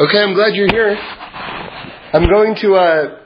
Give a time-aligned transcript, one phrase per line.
[0.00, 0.96] Okay, I'm glad you're here.
[0.96, 3.18] I'm going to uh,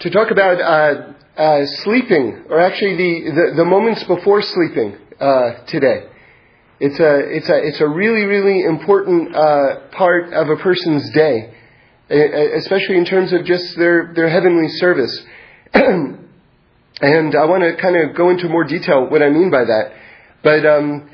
[0.00, 5.64] to talk about uh, uh, sleeping, or actually the, the, the moments before sleeping uh,
[5.68, 6.08] today.
[6.80, 11.54] It's a it's a it's a really really important uh, part of a person's day,
[12.10, 15.16] especially in terms of just their their heavenly service.
[15.74, 19.92] and I want to kind of go into more detail what I mean by that.
[20.42, 21.08] But um,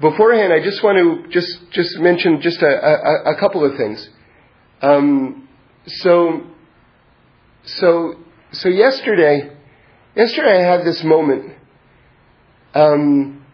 [0.00, 4.10] beforehand, I just want to just just mention just a, a, a couple of things.
[4.82, 5.48] Um,
[5.86, 6.42] so,
[7.64, 8.14] so,
[8.52, 9.54] so yesterday,
[10.16, 11.56] yesterday I had this moment.
[12.74, 13.44] Um,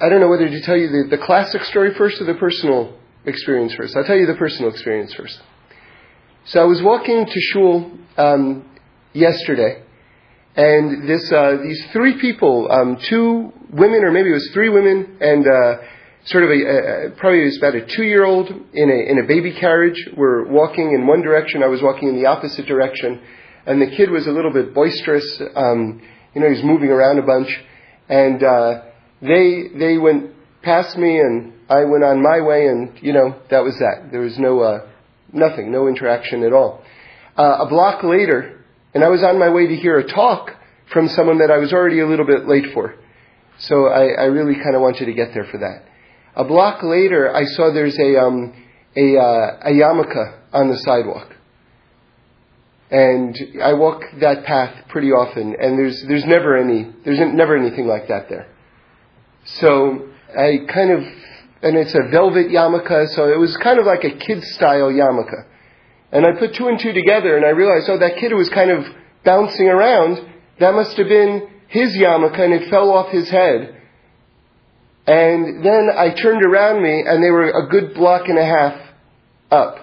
[0.00, 2.98] I don't know whether to tell you the, the classic story first or the personal
[3.24, 3.96] experience first.
[3.96, 5.40] I'll tell you the personal experience first.
[6.46, 8.68] So I was walking to shul um,
[9.12, 9.82] yesterday,
[10.56, 15.16] and this uh, these three people, um, two women, or maybe it was three women,
[15.20, 15.76] and uh,
[16.26, 19.26] sort of a, a probably was about a two year old in a in a
[19.26, 20.08] baby carriage.
[20.16, 21.62] We're walking in one direction.
[21.62, 23.20] I was walking in the opposite direction,
[23.66, 25.40] and the kid was a little bit boisterous.
[25.54, 26.02] Um,
[26.34, 27.48] you know, he's moving around a bunch,
[28.08, 28.82] and uh,
[29.20, 33.62] they they went past me, and I went on my way, and you know that
[33.62, 34.10] was that.
[34.10, 34.86] There was no uh,
[35.32, 36.82] nothing, no interaction at all.
[37.36, 38.64] Uh, a block later,
[38.94, 40.52] and I was on my way to hear a talk
[40.92, 42.94] from someone that I was already a little bit late for.
[43.58, 45.84] So I, I really kind of wanted to get there for that.
[46.36, 48.52] A block later, I saw there's a, um,
[48.96, 51.30] a, uh, a yarmulke on the sidewalk.
[52.90, 57.86] And I walk that path pretty often, and there's, there's never any, there's never anything
[57.86, 58.46] like that there.
[59.44, 61.04] So I kind of,
[61.62, 65.46] and it's a velvet yarmulke, so it was kind of like a kid style yarmulke.
[66.12, 68.50] And I put two and two together, and I realized, oh, that kid who was
[68.50, 68.86] kind of
[69.24, 70.20] bouncing around,
[70.60, 73.82] that must have been his yarmulke, and it fell off his head.
[75.06, 78.80] And then I turned around me and they were a good block and a half
[79.50, 79.76] up.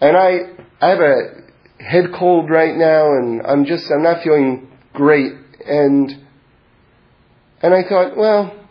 [0.00, 0.38] And I,
[0.80, 5.32] I have a head cold right now and I'm just, I'm not feeling great.
[5.66, 6.10] And,
[7.62, 8.66] and I thought, well,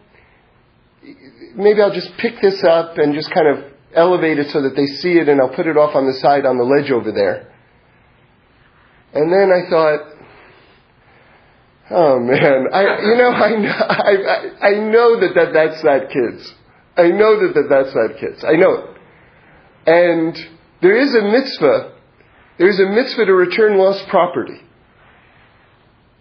[1.56, 4.88] maybe I'll just pick this up and just kind of elevate it so that they
[4.88, 7.54] see it and I'll put it off on the side on the ledge over there.
[9.14, 10.13] And then I thought,
[11.90, 16.54] Oh man, I you know I know I, I know that, that that's that kids.
[16.96, 18.44] I know that, that that's that kids.
[18.44, 18.98] I know it.
[19.86, 20.38] And
[20.82, 21.94] there is a mitzvah.
[22.58, 24.62] There is a mitzvah to return lost property.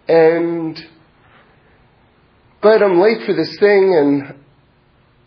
[0.07, 0.77] And
[2.61, 4.35] but I'm late for this thing and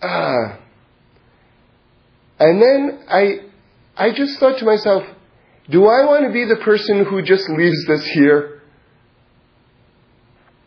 [0.02, 0.56] ah uh,
[2.38, 3.40] and then I
[3.96, 5.04] I just thought to myself,
[5.70, 8.55] do I want to be the person who just leaves this here?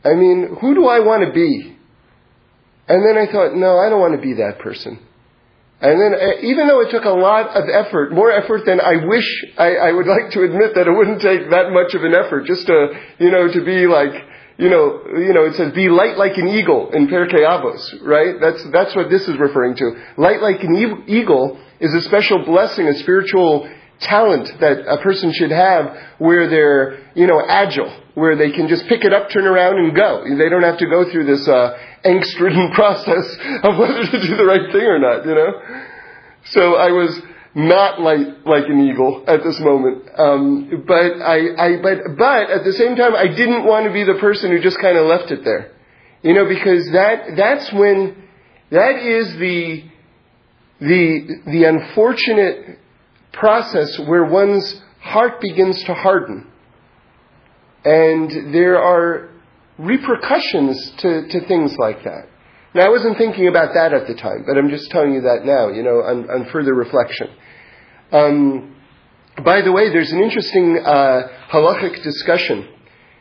[0.04, 1.76] I mean, who do I want to be?
[2.88, 5.00] And then I thought, no, I don't want to be that person.
[5.82, 9.06] And then, uh, even though it took a lot of effort, more effort than I
[9.06, 12.14] wish I, I would like to admit that it wouldn't take that much of an
[12.14, 12.88] effort, just to,
[13.20, 14.12] you know, to be like,
[14.58, 18.36] you know, you know, it says be light like an eagle in Pirkei Avos, right?
[18.42, 19.92] That's, that's what this is referring to.
[20.18, 20.76] Light like an
[21.08, 23.70] eagle is a special blessing, a spiritual
[24.02, 28.88] talent that a person should have where they're, you know, agile, where they can just
[28.88, 30.24] pick it up, turn around, and go.
[30.24, 34.46] They don't have to go through this uh, angst-ridden process of whether to do the
[34.46, 35.52] right thing or not, you know?
[36.52, 37.22] So I was
[37.56, 40.10] not like, like an eagle at this moment.
[40.18, 44.04] Um, but I, I, but, but at the same time, I didn't want to be
[44.04, 45.72] the person who just kind of left it there.
[46.22, 48.24] You know, because that, that's when,
[48.72, 49.84] that is the,
[50.80, 52.80] the, the unfortunate
[53.40, 56.48] process where one's heart begins to harden.
[57.86, 59.30] And there are
[59.78, 62.28] repercussions to, to things like that.
[62.76, 65.44] Now, I wasn't thinking about that at the time, but I'm just telling you that
[65.44, 67.30] now, you know, on, on further reflection.
[68.12, 68.76] Um,
[69.44, 72.68] by the way, there's an interesting uh, halachic discussion.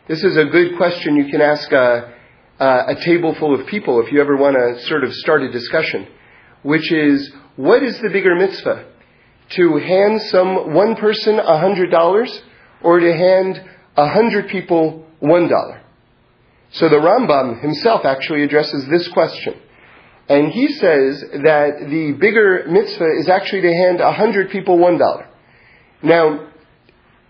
[0.08, 2.14] This is a good question you can ask a,
[2.58, 6.08] a table full of people if you ever want to sort of start a discussion,
[6.62, 8.84] which is, what is the bigger mitzvah?
[9.50, 12.42] To hand some one person a hundred dollars
[12.82, 13.60] or to hand
[13.96, 15.82] a hundred people one dollar?
[16.72, 19.54] So the Rambam himself actually addresses this question.
[20.28, 24.98] And he says that the bigger mitzvah is actually to hand a hundred people one
[24.98, 25.26] dollar.
[26.02, 26.50] Now,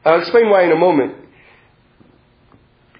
[0.04, 1.14] I'll explain why in a moment.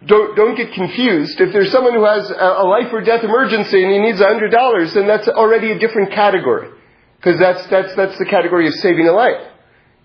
[0.07, 1.41] Don't, don't get confused.
[1.41, 4.51] If there's someone who has a, life or death emergency and he needs a hundred
[4.51, 6.71] dollars, then that's already a different category.
[7.19, 9.41] Because that's, that's, that's the category of saving a life.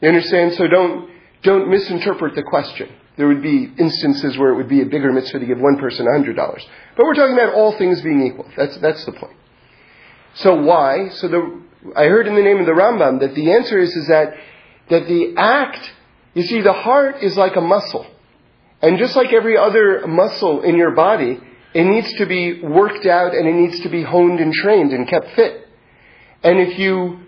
[0.02, 0.54] You understand?
[0.56, 1.10] So don't,
[1.44, 2.90] don't misinterpret the question.
[3.16, 6.08] There would be instances where it would be a bigger mitzvah to give one person
[6.08, 6.36] $100.
[6.36, 8.50] But we're talking about all things being equal.
[8.58, 9.38] That's, that's the point.
[10.36, 11.10] So why?
[11.10, 11.62] So the,
[11.96, 14.34] I heard in the name of the Rambam that the answer is, is that,
[14.90, 15.92] that the act,
[16.34, 18.08] you see, the heart is like a muscle.
[18.82, 21.40] And just like every other muscle in your body,
[21.74, 25.08] it needs to be worked out and it needs to be honed and trained and
[25.08, 25.63] kept fit.
[26.44, 27.20] And if you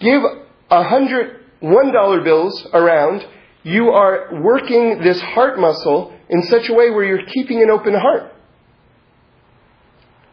[0.00, 0.22] give
[0.70, 3.26] a hundred one dollar bills around,
[3.62, 7.94] you are working this heart muscle in such a way where you're keeping an open
[7.94, 8.32] heart.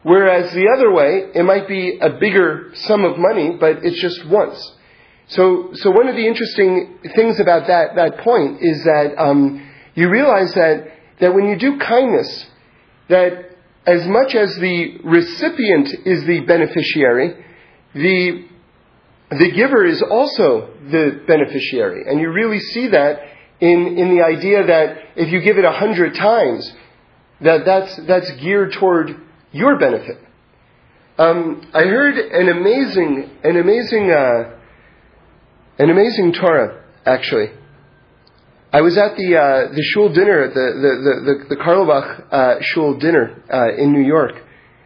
[0.04, 4.26] Whereas the other way, it might be a bigger sum of money, but it's just
[4.26, 4.74] once.
[5.28, 9.66] So, so one of the interesting things about that, that point is that um,
[9.96, 10.92] you realize that,
[11.22, 12.46] that when you do kindness,
[13.08, 13.52] that
[13.86, 17.46] as much as the recipient is the beneficiary,
[17.94, 18.46] the,
[19.30, 22.04] the giver is also the beneficiary.
[22.08, 23.20] And you really see that
[23.60, 26.72] in, in the idea that if you give it a hundred times,
[27.42, 29.16] that that's, that's geared toward
[29.52, 30.18] your benefit.
[31.18, 34.58] Um, I heard an amazing, an amazing, uh,
[35.78, 37.52] an amazing Torah, actually.
[38.72, 42.98] I was at the uh, the shul dinner, the the the, the Carlebach uh, shul
[42.98, 44.43] dinner uh, in New York.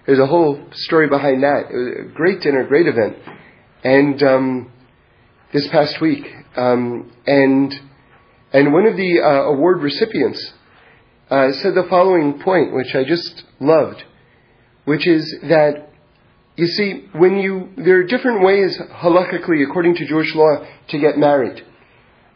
[0.07, 1.65] There's a whole story behind that.
[1.69, 3.17] It was a great dinner, great event,
[3.83, 4.71] and um,
[5.51, 6.25] this past week,
[6.55, 7.73] um, and
[8.53, 10.53] and one of the uh, award recipients
[11.29, 14.05] uh, said the following point, which I just loved,
[14.85, 15.89] which is that
[16.55, 21.17] you see, when you there are different ways halakhically, according to Jewish law, to get
[21.17, 21.65] married,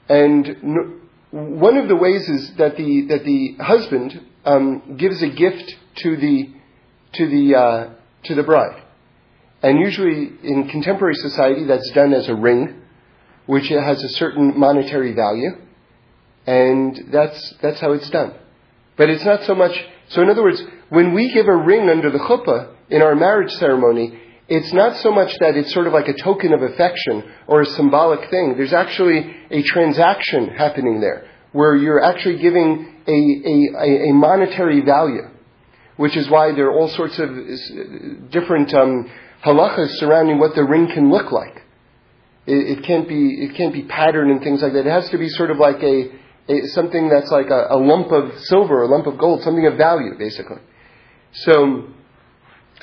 [0.09, 0.99] and
[1.31, 6.17] one of the ways is that the that the husband um, gives a gift to
[6.17, 6.60] the
[7.13, 7.89] to the uh,
[8.25, 8.81] to the bride,
[9.61, 12.81] and usually in contemporary society that's done as a ring,
[13.45, 15.51] which has a certain monetary value,
[16.45, 18.33] and that's that's how it's done.
[18.97, 19.73] But it's not so much.
[20.09, 23.51] So in other words, when we give a ring under the chuppah in our marriage
[23.53, 27.61] ceremony, it's not so much that it's sort of like a token of affection or
[27.61, 28.55] a symbolic thing.
[28.57, 35.23] There's actually a transaction happening there where you're actually giving a, a, a monetary value,
[36.01, 37.29] which is why there are all sorts of
[38.31, 39.07] different um,
[39.45, 41.57] halachas surrounding what the ring can look like.
[42.47, 44.87] It, it, can't be it can't be patterned and things like that.
[44.87, 46.09] It has to be sort of like a,
[46.51, 49.77] a something that's like a, a lump of silver, a lump of gold, something of
[49.77, 50.57] value, basically.
[51.33, 51.89] So,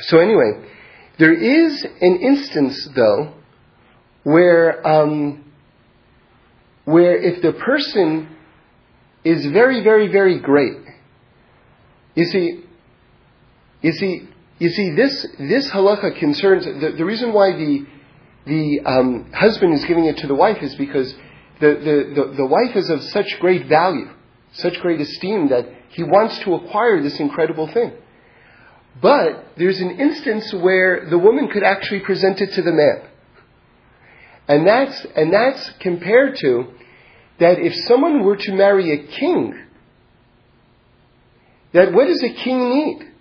[0.02, 0.64] so anyway,
[1.18, 3.34] there is an instance, though,
[4.22, 5.44] where, um,
[6.84, 8.28] where if the person
[9.24, 10.76] is very, very, very great,
[12.14, 12.64] you see,
[13.82, 14.28] you see,
[14.58, 17.86] you see, this, this halacha concerns, the, the reason why the,
[18.46, 21.14] the um, husband is giving it to the wife is because
[21.60, 24.10] the, the, the, the wife is of such great value,
[24.52, 27.92] such great esteem that he wants to acquire this incredible thing.
[29.00, 33.08] But there's an instance where the woman could actually present it to the man.
[34.48, 36.72] And that's, and that's compared to
[37.38, 39.66] that if someone were to marry a king,
[41.74, 43.12] that what does a king need?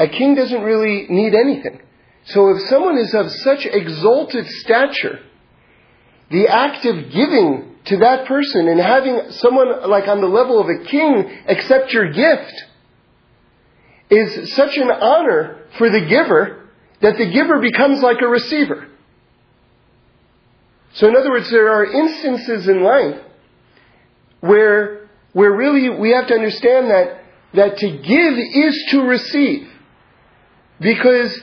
[0.00, 1.78] A king doesn't really need anything.
[2.24, 5.20] So if someone is of such exalted stature,
[6.30, 10.68] the act of giving to that person and having someone like on the level of
[10.68, 12.64] a king accept your gift
[14.08, 16.70] is such an honor for the giver
[17.02, 18.88] that the giver becomes like a receiver.
[20.94, 23.20] So in other words, there are instances in life
[24.40, 27.22] where, where really we have to understand that,
[27.52, 29.69] that to give is to receive.
[30.80, 31.38] Because,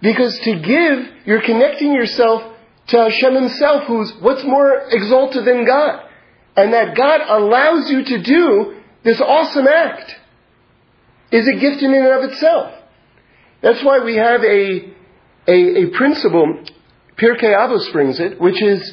[0.00, 2.54] because to give, you're connecting yourself
[2.88, 6.08] to Hashem Himself, who's what's more exalted than God.
[6.56, 10.14] And that God allows you to do this awesome act
[11.30, 12.74] is a gift in and of itself.
[13.62, 14.92] That's why we have a,
[15.48, 16.64] a, a principle,
[17.16, 18.92] Pirkei Avos brings it, which is,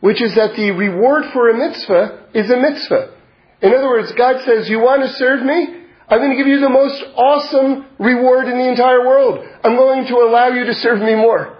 [0.00, 3.14] which is that the reward for a mitzvah is a mitzvah.
[3.60, 5.83] In other words, God says, you want to serve me?
[6.08, 9.44] I'm going to give you the most awesome reward in the entire world.
[9.64, 11.58] I'm going to allow you to serve me more.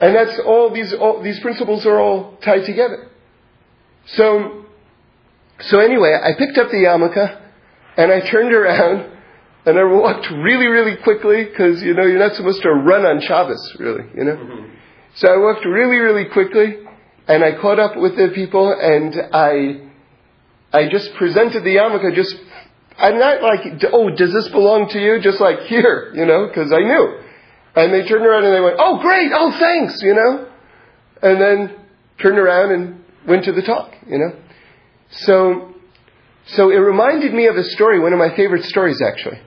[0.00, 3.10] And that's all these, all, these principles are all tied together.
[4.06, 4.64] So,
[5.60, 7.40] so anyway, I picked up the yarmulke,
[7.96, 9.18] and I turned around
[9.66, 13.20] and I walked really, really quickly because, you know, you're not supposed to run on
[13.20, 14.36] Shabbos, really, you know.
[14.36, 14.74] Mm-hmm.
[15.16, 16.78] So I walked really, really quickly
[17.28, 19.89] and I caught up with the people and I,
[20.72, 22.34] I just presented the yarmulke just,
[22.98, 25.20] I'm not like, oh, does this belong to you?
[25.20, 27.20] Just like, here, you know, because I knew.
[27.74, 30.48] And they turned around and they went, oh, great, oh, thanks, you know.
[31.22, 31.76] And then
[32.20, 34.36] turned around and went to the talk, you know.
[35.10, 35.70] So
[36.46, 39.40] so it reminded me of a story, one of my favorite stories actually,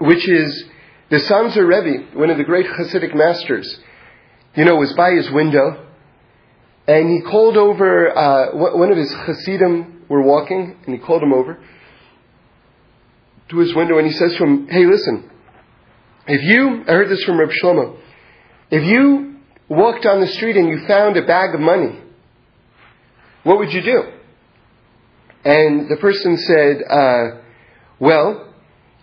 [0.00, 0.64] which is
[1.10, 3.78] the Sanzer Rebbe, one of the great Hasidic masters,
[4.54, 5.86] you know, was by his window,
[6.88, 11.34] and he called over, uh, one of his Hasidim were walking, and he called him
[11.34, 11.62] over
[13.50, 15.30] to his window, and he says to him, hey, listen,
[16.26, 17.98] if you, I heard this from Reb Shlomo,
[18.70, 19.36] if you
[19.68, 22.00] walked on the street and you found a bag of money,
[23.42, 24.02] what would you do?
[25.44, 27.42] And the person said, uh,
[28.00, 28.54] well,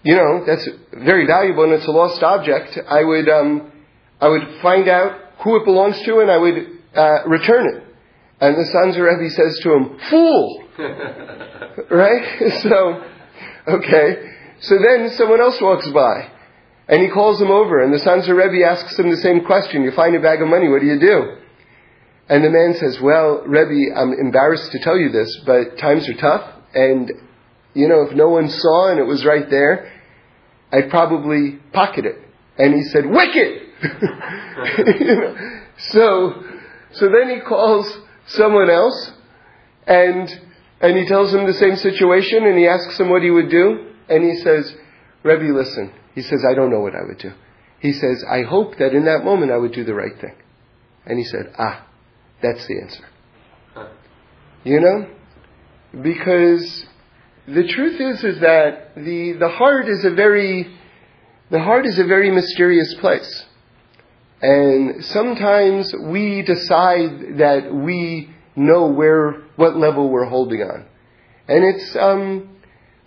[0.02, 2.80] you know, that's very valuable and it's a lost object.
[2.88, 3.72] I would, um,
[4.20, 7.84] I would find out who it belongs to and I would uh, return it.
[8.40, 10.64] And the Sanzer Rebbe says to him, fool!
[11.90, 12.42] right?
[12.62, 13.04] So,
[13.68, 14.32] okay.
[14.60, 16.32] So then someone else walks by
[16.88, 19.84] and he calls him over and the Sanzer Rebbe asks him the same question.
[19.84, 21.38] You find a bag of money, what do you do?
[22.28, 26.16] And the man says, well, Rebbe, I'm embarrassed to tell you this, but times are
[26.16, 27.12] tough and,
[27.74, 29.92] you know, if no one saw and it was right there,
[30.72, 32.16] I'd probably pocket it.
[32.58, 33.62] And he said, wicked!
[35.00, 35.36] you know?
[35.78, 36.44] So,
[36.96, 37.92] so then he calls
[38.28, 39.12] someone else
[39.88, 40.30] and,
[40.82, 43.92] and he tells him the same situation and he asks him what he would do.
[44.10, 44.74] And he says,
[45.24, 45.94] Rebbe, listen.
[46.14, 47.32] He says, I don't know what I would do.
[47.80, 50.36] He says, I hope that in that moment I would do the right thing.
[51.06, 51.86] And he said, ah,
[52.42, 53.06] that's the answer.
[54.64, 55.10] You know?
[56.02, 56.86] Because
[57.48, 60.76] the truth is, is that the, the heart is a very,
[61.52, 63.45] the heart is a very mysterious place.
[64.48, 70.86] And sometimes we decide that we know where, what level we're holding on.
[71.48, 72.56] And it's, um,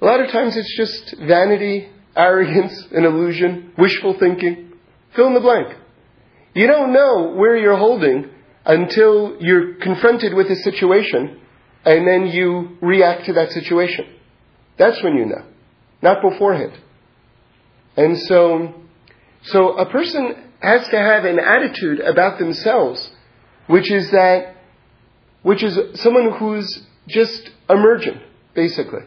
[0.00, 4.72] a lot of times it's just vanity, arrogance, an illusion, wishful thinking.
[5.14, 5.76] Fill in the blank.
[6.54, 8.30] You don't know where you're holding
[8.66, 11.40] until you're confronted with a situation
[11.84, 14.06] and then you react to that situation.
[14.76, 15.44] That's when you know,
[16.02, 16.72] not beforehand.
[17.96, 18.74] And so,
[19.44, 23.10] so a person has to have an attitude about themselves,
[23.66, 24.56] which is that,
[25.42, 28.22] which is someone who's just emergent,
[28.54, 29.02] basically.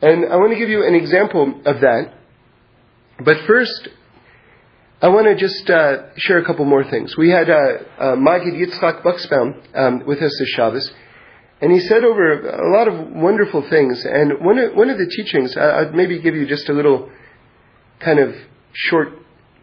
[0.00, 2.14] And I want to give you an example of that.
[3.24, 3.88] But first,
[5.00, 7.16] I want to just uh, share a couple more things.
[7.16, 10.92] We had uh, uh, Magid Yitzchak Buxbaum um, with us this Shabbos,
[11.60, 14.04] and he said over a lot of wonderful things.
[14.04, 17.10] And one of, one of the teachings, I'd maybe give you just a little
[18.00, 18.34] kind of
[18.72, 19.10] short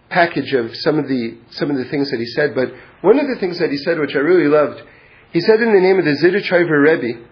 [0.10, 2.56] package of some of the some of the things that he said.
[2.56, 2.70] But
[3.02, 4.82] one of the things that he said, which I really loved,
[5.32, 7.26] he said in the name of the Zidichoiver Rebbe,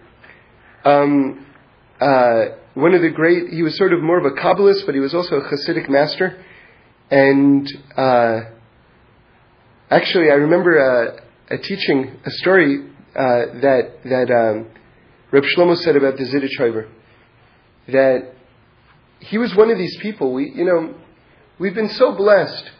[0.84, 1.46] um,
[2.00, 3.48] uh, one of the great.
[3.48, 6.44] He was sort of more of a Kabbalist, but he was also a Hasidic master.
[7.10, 8.40] And uh,
[9.90, 14.70] actually, I remember uh, a teaching a story uh, that that um,
[15.32, 16.88] Reb Shlomo said about the Zidichoiver
[17.88, 18.34] that
[19.20, 20.32] he was one of these people.
[20.32, 20.94] We, you know,
[21.58, 22.70] we've been so blessed.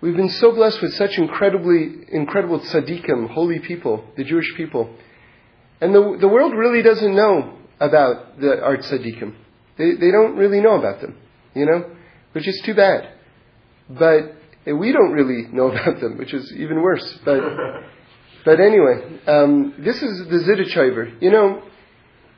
[0.00, 4.94] We've been so blessed with such incredibly incredible tzaddikim, holy people, the Jewish people,
[5.80, 9.34] and the the world really doesn't know about the our tzaddikim.
[9.78, 11.16] They they don't really know about them,
[11.54, 11.94] you know,
[12.32, 13.10] which is too bad.
[13.88, 14.34] But
[14.66, 17.18] we don't really know about them, which is even worse.
[17.24, 17.40] But
[18.44, 21.22] but anyway, um, this is the Zidichoiver.
[21.22, 21.62] You know,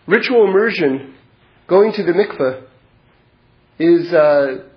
[0.07, 1.15] ritual immersion,
[1.67, 2.65] going to the mikveh,
[3.79, 4.69] is uh,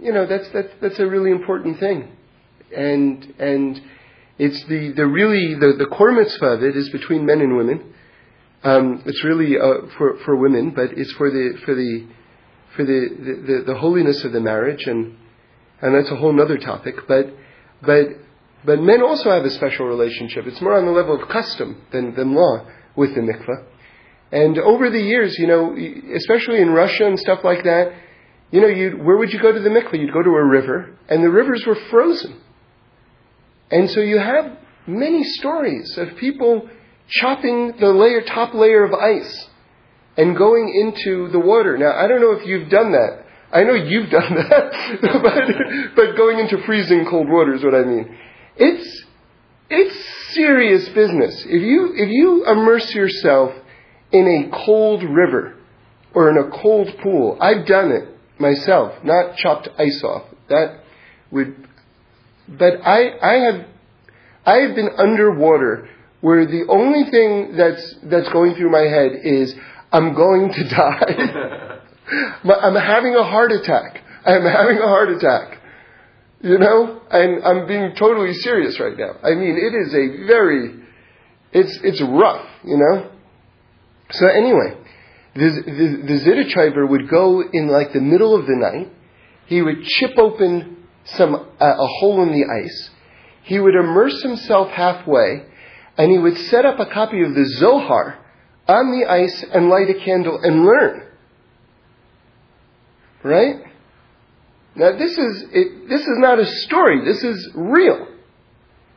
[0.00, 2.08] you know that's that's that's a really important thing,
[2.74, 3.82] and and
[4.38, 7.94] it's the the really the the core mitzvah of it is between men and women.
[8.62, 12.06] Um, it's really uh, for for women, but it's for the for the
[12.74, 13.08] for the,
[13.46, 15.16] the, the, holiness of the marriage, and
[15.80, 16.94] and that's a whole other topic.
[17.08, 17.32] But
[17.80, 18.06] but
[18.64, 20.46] but men also have a special relationship.
[20.46, 23.64] It's more on the level of custom than than law with the mikveh.
[24.32, 25.76] And over the years, you know,
[26.16, 27.92] especially in Russia and stuff like that,
[28.50, 29.98] you know, you where would you go to the mikveh?
[29.98, 32.40] You'd go to a river, and the rivers were frozen.
[33.70, 36.68] And so you have many stories of people
[37.08, 39.48] chopping the layer, top layer of ice
[40.16, 41.76] and going into the water.
[41.76, 43.24] Now, I don't know if you've done that.
[43.52, 47.82] I know you've done that, but, but going into freezing cold water is what I
[47.82, 48.16] mean.
[48.56, 49.04] It's,
[49.68, 51.44] it's serious business.
[51.46, 53.52] If you, if you immerse yourself
[54.12, 55.56] in a cold river
[56.14, 60.24] or in a cold pool, I've done it myself, not chopped ice off.
[60.48, 60.80] That
[61.30, 61.68] would,
[62.48, 63.66] but I, I have,
[64.44, 65.88] I have been underwater
[66.20, 69.54] where the only thing that's, that's going through my head is,
[69.92, 71.78] I'm going to die.
[72.44, 74.02] I'm having a heart attack.
[74.24, 75.60] I'm having a heart attack.
[76.42, 77.02] You know?
[77.10, 79.16] And I'm being totally serious right now.
[79.22, 80.80] I mean, it is a very,
[81.52, 83.10] it's, it's rough, you know?
[84.10, 84.76] So anyway,
[85.36, 88.92] the, the, the would go in like the middle of the night,
[89.46, 92.90] he would chip open some, uh, a hole in the ice,
[93.44, 95.44] he would immerse himself halfway,
[95.96, 98.18] and he would set up a copy of the Zohar
[98.66, 101.06] on the ice and light a candle and learn.
[103.22, 103.56] Right?
[104.74, 108.08] Now this is, it, this is not a story, this is real.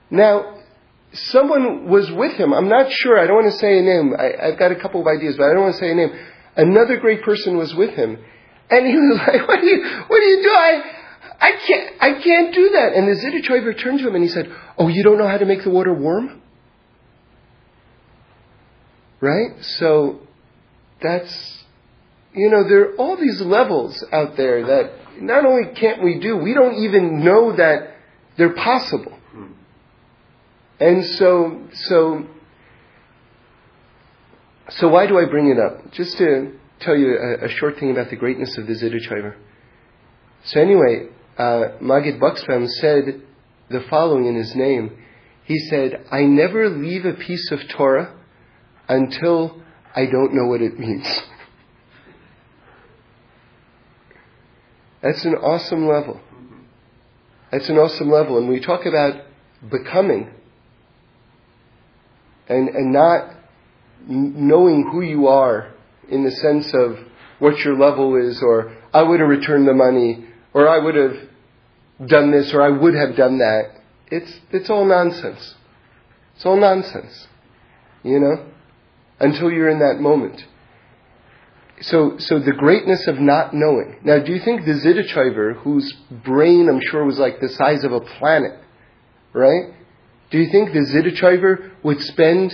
[0.09, 0.58] Now,
[1.13, 2.53] someone was with him.
[2.53, 3.19] I'm not sure.
[3.19, 4.13] I don't want to say a name.
[4.17, 6.11] I, have got a couple of ideas, but I don't want to say a name.
[6.55, 8.17] Another great person was with him,
[8.69, 10.49] and he was like, "What do you, what do you do?
[10.49, 10.81] I,
[11.39, 14.53] I can't, I can't do that." And the Zidichoiver turned to him and he said,
[14.77, 16.41] "Oh, you don't know how to make the water warm?"
[19.21, 19.63] Right?
[19.63, 20.21] So
[21.01, 21.63] that's,
[22.33, 26.37] you know, there are all these levels out there that not only can't we do,
[26.37, 27.95] we don't even know that
[28.37, 29.18] they're possible.
[30.79, 32.25] And so, so,
[34.69, 35.91] so why do I bring it up?
[35.91, 39.35] Just to tell you a, a short thing about the greatness of the Zidichoiver.
[40.45, 43.21] So anyway, uh, Magid Buxbaum said
[43.69, 44.97] the following in his name.
[45.43, 48.15] He said, I never leave a piece of Torah
[48.87, 49.61] until
[49.95, 51.05] I don't know what it means.
[55.01, 56.21] That's an awesome level.
[57.51, 58.37] That's an awesome level.
[58.37, 59.23] And we talk about
[59.69, 60.29] becoming
[62.49, 63.35] and, and not
[64.07, 65.71] knowing who you are
[66.09, 66.97] in the sense of
[67.37, 71.15] what your level is, or I would have returned the money, or I would have
[72.05, 73.81] done this, or I would have done that.
[74.07, 75.55] It's, it's all nonsense.
[76.35, 77.27] It's all nonsense.
[78.03, 78.45] You know?
[79.19, 80.41] Until you're in that moment.
[81.81, 83.99] So, so the greatness of not knowing.
[84.03, 87.93] Now, do you think the Zidichoiver, whose brain I'm sure was like the size of
[87.93, 88.59] a planet,
[89.33, 89.73] right?
[90.31, 92.53] Do you think the Zidichoiver would spend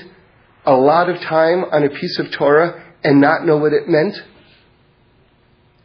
[0.66, 4.16] a lot of time on a piece of Torah and not know what it meant?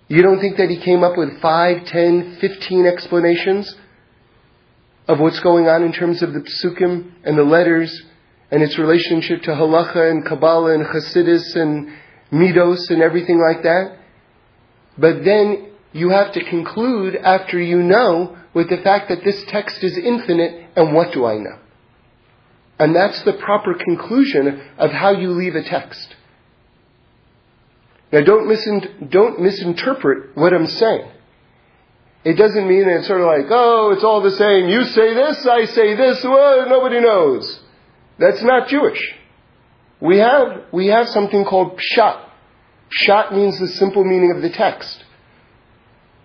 [0.09, 3.73] You don't think that he came up with five, ten, fifteen explanations
[5.07, 8.03] of what's going on in terms of the psukim and the letters
[8.51, 11.93] and its relationship to halacha and Kabbalah and Hasidus and
[12.33, 13.99] Midos and everything like that?
[14.99, 19.83] But then you have to conclude after you know with the fact that this text
[19.83, 21.59] is infinite and what do I know?
[22.81, 26.17] And that's the proper conclusion of how you leave a text.
[28.11, 31.11] Now don't, misin- don't misinterpret what I'm saying.
[32.25, 34.71] It doesn't mean it's sort of like, oh, it's all the same.
[34.71, 37.61] You say this, I say this, well, nobody knows.
[38.19, 39.15] That's not Jewish.
[40.01, 42.29] We have, we have something called pshat.
[42.99, 45.05] Pshat means the simple meaning of the text.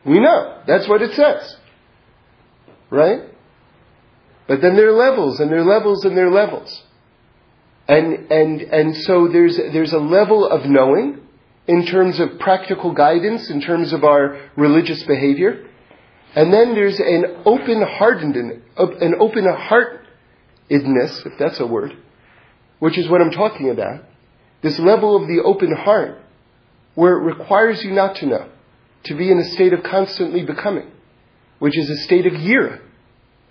[0.06, 0.62] We know.
[0.66, 1.58] That's what it says.
[2.90, 3.35] Right?
[4.48, 6.84] But then there are levels and there are levels and there are levels.
[7.88, 11.22] And, and, and so there's, there's a level of knowing
[11.68, 15.68] in terms of practical guidance, in terms of our religious behavior.
[16.36, 21.94] And then there's an open hearted, an open heartedness, if that's a word,
[22.80, 24.04] which is what I'm talking about.
[24.62, 26.22] This level of the open heart,
[26.96, 28.50] where it requires you not to know,
[29.06, 30.92] to be in a state of constantly becoming,
[31.60, 32.82] which is a state of yira,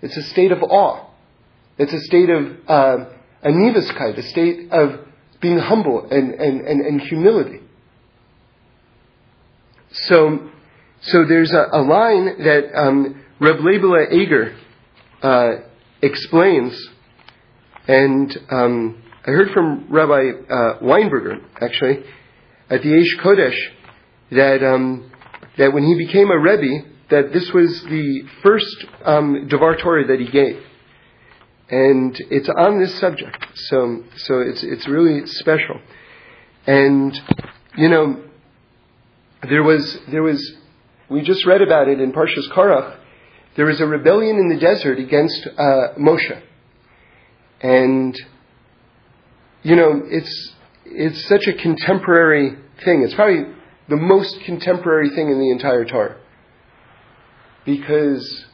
[0.05, 1.07] it's a state of awe.
[1.77, 3.05] It's a state of uh,
[4.17, 4.99] a state of
[5.41, 7.61] being humble and, and, and, and humility.
[9.91, 10.49] So,
[11.01, 14.55] so there's a, a line that um, Reb Leibele Eger
[15.21, 15.51] uh,
[16.01, 16.87] explains,
[17.87, 22.03] and um, I heard from Rabbi uh, Weinberger actually
[22.69, 23.57] at the Aish Kodesh
[24.31, 25.11] that um,
[25.57, 30.19] that when he became a rebbe, that this was the first um, Devar Torah that
[30.19, 30.61] he gave.
[31.69, 33.45] And it's on this subject.
[33.55, 35.79] So, so it's, it's really special.
[36.67, 37.19] And,
[37.77, 38.23] you know,
[39.47, 40.53] there was, there was,
[41.09, 42.97] we just read about it in Parshas Korach.
[43.55, 46.41] There was a rebellion in the desert against uh, Moshe.
[47.61, 48.15] And,
[49.63, 50.53] you know, it's,
[50.85, 53.03] it's such a contemporary thing.
[53.03, 53.45] It's probably
[53.89, 56.17] the most contemporary thing in the entire Torah
[57.65, 58.45] because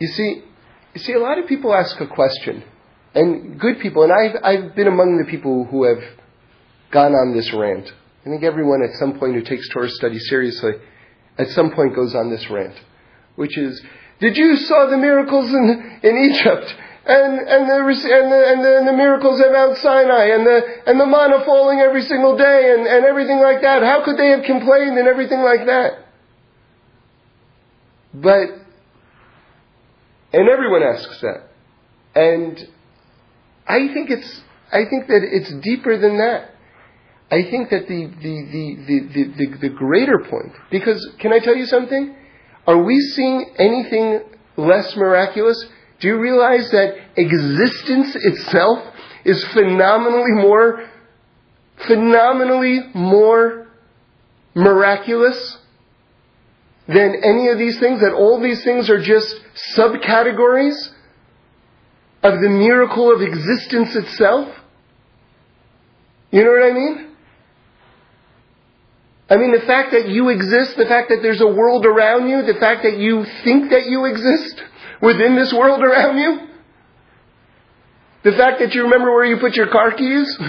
[0.00, 0.42] you see,
[0.94, 2.64] you see, a lot of people ask a question,
[3.14, 6.02] and good people, and I've, I've been among the people who have
[6.90, 7.92] gone on this rant.
[8.24, 10.72] I think everyone at some point who takes Torah study seriously,
[11.36, 12.74] at some point goes on this rant,
[13.36, 13.82] which is,
[14.20, 16.74] the Jews saw the miracles in, in Egypt,
[17.06, 20.60] and, and, the, and, the, and, the, and the miracles of Mount Sinai and the,
[20.86, 23.82] and the manna falling every single day and, and everything like that.
[23.82, 25.98] How could they have complained and everything like that?
[28.14, 28.48] But,
[30.32, 31.50] and everyone asks that.
[32.14, 32.68] And
[33.66, 34.40] I think it's,
[34.72, 36.52] I think that it's deeper than that.
[37.30, 41.56] I think that the, the, the, the, the, the, greater point, because can I tell
[41.56, 42.14] you something?
[42.66, 44.20] Are we seeing anything
[44.56, 45.66] less miraculous?
[46.04, 50.86] Do you realize that existence itself is phenomenally more,
[51.88, 53.68] phenomenally more
[54.54, 55.56] miraculous
[56.86, 58.02] than any of these things?
[58.02, 59.34] That all these things are just
[59.78, 60.76] subcategories
[62.22, 64.54] of the miracle of existence itself?
[66.30, 67.16] You know what I mean?
[69.30, 72.42] I mean, the fact that you exist, the fact that there's a world around you,
[72.42, 74.62] the fact that you think that you exist
[75.04, 76.48] within this world around you,
[78.24, 80.38] the fact that you remember where you put your car keys.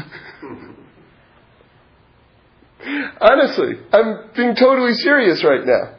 [3.20, 5.96] Honestly, I'm being totally serious right now.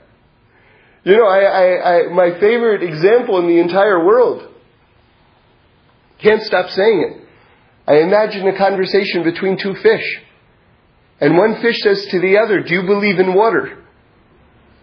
[1.04, 4.54] You know, I, I, I, my favorite example in the entire world.
[6.22, 7.22] Can't stop saying it.
[7.86, 10.02] I imagine a conversation between two fish.
[11.20, 13.84] And one fish says to the other, Do you believe in water?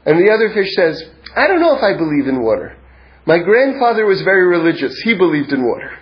[0.05, 1.03] And the other fish says,
[1.35, 2.77] I don't know if I believe in water.
[3.25, 4.99] My grandfather was very religious.
[5.03, 5.97] He believed in water.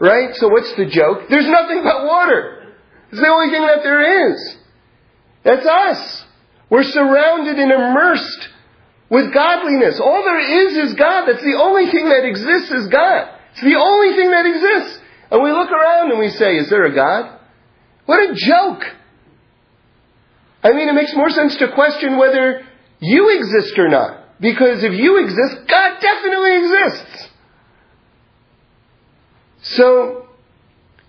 [0.00, 0.34] Right?
[0.34, 1.28] So what's the joke?
[1.28, 2.74] There's nothing but water.
[3.10, 4.56] It's the only thing that there is.
[5.44, 6.24] That's us.
[6.70, 8.48] We're surrounded and immersed
[9.10, 9.98] with godliness.
[10.00, 11.26] All there is is God.
[11.26, 13.28] That's the only thing that exists is God.
[13.52, 15.00] It's the only thing that exists.
[15.30, 17.38] And we look around and we say, is there a God?
[18.06, 18.84] What a joke.
[20.62, 22.66] I mean, it makes more sense to question whether
[23.00, 24.17] you exist or not.
[24.40, 27.28] Because if you exist, God definitely exists.
[29.62, 30.28] So,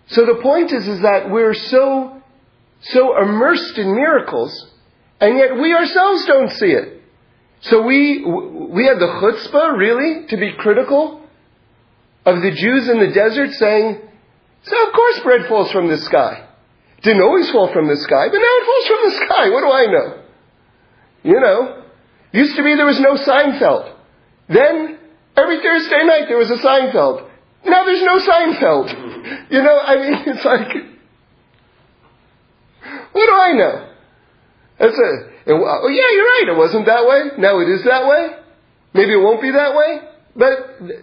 [0.08, 2.22] so the point is, is that we're so,
[2.82, 4.72] so immersed in miracles,
[5.22, 7.04] and yet we ourselves don't see it.
[7.62, 11.22] So we, we had the chutzpah, really, to be critical
[12.26, 14.02] of the Jews in the desert saying,
[14.63, 16.48] so of course bread falls from the sky.
[17.02, 19.50] Didn't always fall from the sky, but now it falls from the sky.
[19.50, 20.24] What do I know?
[21.24, 21.79] You know,
[22.32, 23.96] used to be there was no Seinfeld.
[24.48, 24.98] Then,
[25.36, 27.30] every Thursday night there was a Seinfeld.
[27.65, 29.06] Now there's no Seinfeld.
[29.52, 30.74] You know, I mean, it's like,
[33.12, 33.89] what do I know?
[34.80, 37.32] That's a, it, oh yeah, you're right, it wasn't that way.
[37.38, 38.30] Now it is that way.
[38.94, 40.00] Maybe it won't be that way.
[40.36, 41.02] But,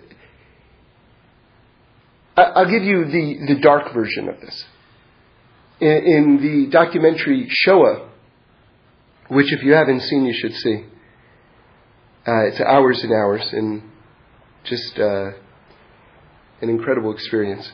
[2.36, 4.64] I'll give you the, the dark version of this
[5.80, 8.08] in, in the documentary Shoah,
[9.28, 10.84] which if you haven't seen, you should see.
[12.26, 13.82] Uh, it's hours and hours and
[14.64, 15.30] just uh,
[16.60, 17.70] an incredible experience.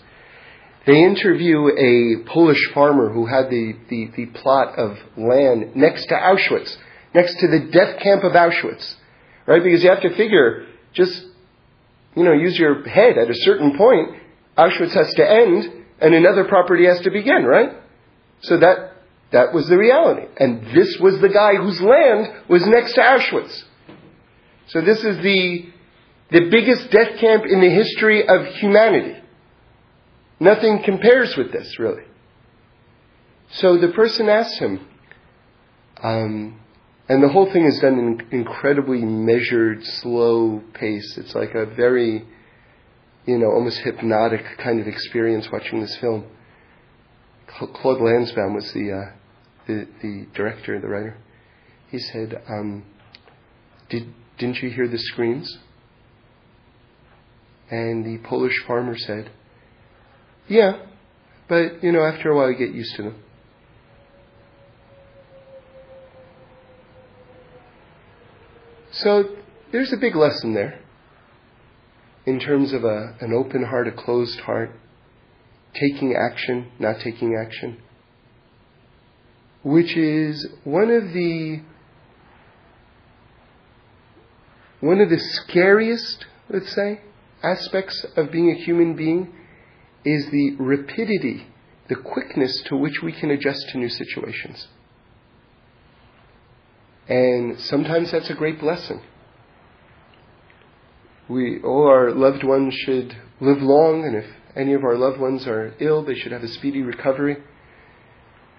[0.86, 6.14] They interview a Polish farmer who had the, the, the plot of land next to
[6.14, 6.76] Auschwitz,
[7.14, 8.94] next to the death camp of Auschwitz,
[9.46, 9.62] right?
[9.62, 11.24] Because you have to figure, just,
[12.14, 14.16] you know, use your head at a certain point,
[14.58, 17.70] Auschwitz has to end and another property has to begin, right?
[18.42, 18.96] So that,
[19.30, 20.26] that was the reality.
[20.36, 23.62] And this was the guy whose land was next to Auschwitz.
[24.68, 25.66] So this is the,
[26.30, 29.20] the biggest death camp in the history of humanity.
[30.40, 32.02] Nothing compares with this, really.
[33.52, 34.86] So the person asks him,
[36.02, 36.60] um,
[37.08, 41.16] and the whole thing is done in incredibly measured, slow pace.
[41.18, 42.24] It's like a very,
[43.26, 46.24] you know, almost hypnotic kind of experience watching this film.
[47.46, 49.12] Claude Lanzmann was the, uh,
[49.66, 51.18] the, the director, the writer.
[51.90, 52.84] He said, um,
[53.90, 54.12] Did,
[54.42, 55.56] Didn't you hear the screams?
[57.70, 59.30] And the Polish farmer said,
[60.48, 60.84] Yeah,
[61.48, 63.22] but you know, after a while you get used to them.
[68.90, 69.36] So
[69.70, 70.80] there's a big lesson there
[72.26, 74.72] in terms of a, an open heart, a closed heart
[75.72, 77.80] taking action, not taking action,
[79.62, 81.62] which is one of the
[84.82, 87.00] one of the scariest, let's say,
[87.40, 89.32] aspects of being a human being
[90.04, 91.46] is the rapidity,
[91.88, 94.66] the quickness to which we can adjust to new situations.
[97.08, 99.00] And sometimes that's a great blessing.
[101.28, 105.46] We, all our loved ones should live long, and if any of our loved ones
[105.46, 107.36] are ill, they should have a speedy recovery.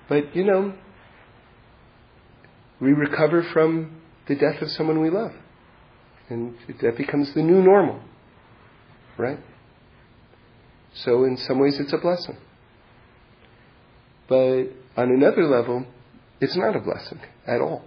[0.07, 0.73] But, you know,
[2.79, 5.33] we recover from the death of someone we love.
[6.29, 8.01] And that becomes the new normal.
[9.17, 9.39] Right?
[10.93, 12.37] So, in some ways, it's a blessing.
[14.27, 14.63] But
[14.95, 15.85] on another level,
[16.39, 17.83] it's not a blessing at all.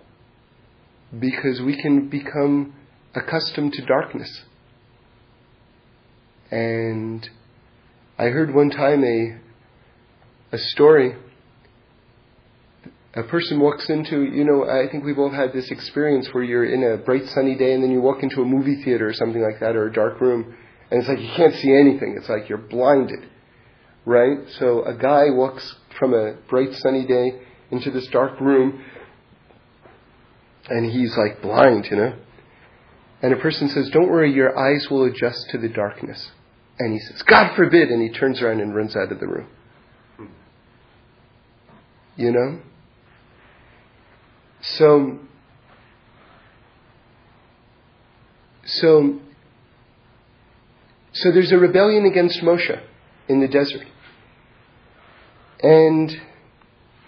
[1.18, 2.75] Because we can become
[3.14, 4.42] accustomed to darkness.
[6.51, 7.29] And
[8.18, 9.38] I heard one time a,
[10.53, 11.16] a story
[13.16, 16.66] a person walks into, you know, I think we've all had this experience where you're
[16.66, 19.42] in a bright sunny day and then you walk into a movie theater or something
[19.42, 20.55] like that or a dark room
[20.90, 22.14] and it's like you can't see anything.
[22.18, 23.29] It's like you're blinded,
[24.05, 24.38] right?
[24.59, 28.85] So a guy walks from a bright sunny day into this dark room
[30.68, 32.14] and he's like blind, you know?
[33.22, 36.31] And a person says, Don't worry, your eyes will adjust to the darkness.
[36.79, 39.48] And he says, God forbid, and he turns around and runs out of the room.
[42.16, 42.61] You know?
[44.61, 45.19] So,
[48.64, 49.21] so,
[51.12, 52.81] so there's a rebellion against Moshe
[53.29, 53.87] in the desert.
[55.62, 56.11] And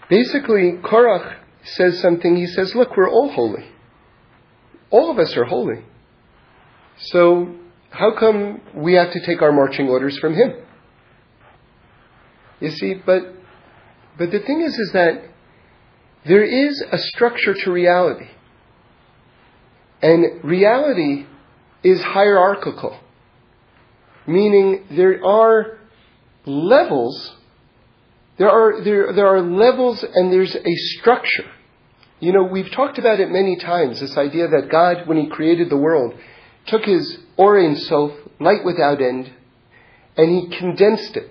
[0.09, 2.35] basically, Korach says something.
[2.35, 3.65] He says, Look, we're all holy.
[4.89, 5.83] All of us are holy.
[6.97, 7.55] So,
[7.91, 10.53] how come we have to take our marching orders from him?
[12.59, 13.21] You see, but,
[14.17, 15.28] but the thing is, is that
[16.25, 18.27] there is a structure to reality.
[20.01, 21.25] And reality
[21.83, 22.97] is hierarchical,
[24.27, 25.79] meaning there are
[26.45, 27.35] levels,
[28.37, 31.49] there are, there, there are levels and there's a structure.
[32.21, 35.69] You know, we've talked about it many times, this idea that God, when He created
[35.69, 36.13] the world,
[36.67, 39.31] took His Or Ein Sof, light without end,
[40.17, 41.29] and He condensed it.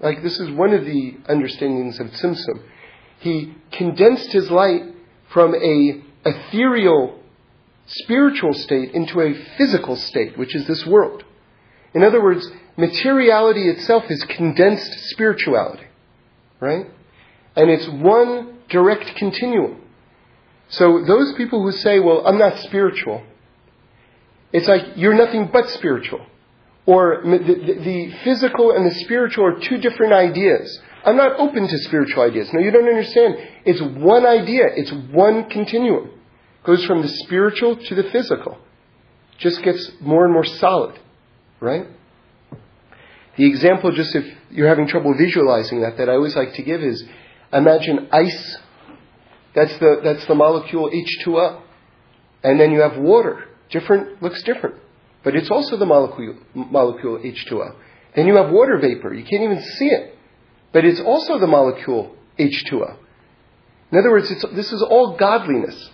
[0.00, 2.62] Like this is one of the understandings of Tzimtzum
[3.20, 4.82] he condensed his light
[5.30, 7.18] from a ethereal
[7.86, 11.24] spiritual state into a physical state, which is this world.
[11.94, 15.86] In other words, materiality itself is condensed spirituality,
[16.60, 16.86] right?
[17.56, 19.80] And it's one direct continuum.
[20.68, 23.22] So those people who say, well, I'm not spiritual,
[24.52, 26.24] it's like you're nothing but spiritual.
[26.86, 30.80] Or the, the, the physical and the spiritual are two different ideas.
[31.08, 32.50] I'm not open to spiritual ideas.
[32.52, 33.36] No, you don't understand.
[33.64, 34.64] It's one idea.
[34.76, 36.08] It's one continuum.
[36.08, 38.58] It goes from the spiritual to the physical.
[39.32, 41.00] It Just gets more and more solid,
[41.60, 41.86] right?
[43.38, 46.82] The example, just if you're having trouble visualizing that, that I always like to give
[46.82, 47.02] is,
[47.54, 48.58] imagine ice.
[49.54, 51.62] That's the, that's the molecule H2O.
[52.42, 53.48] And then you have water.
[53.70, 54.74] Different, looks different.
[55.24, 57.76] But it's also the molecule, molecule H2O.
[58.14, 59.14] Then you have water vapor.
[59.14, 60.16] You can't even see it
[60.72, 62.96] but it's also the molecule H2O.
[63.90, 65.90] In other words, this is all godliness,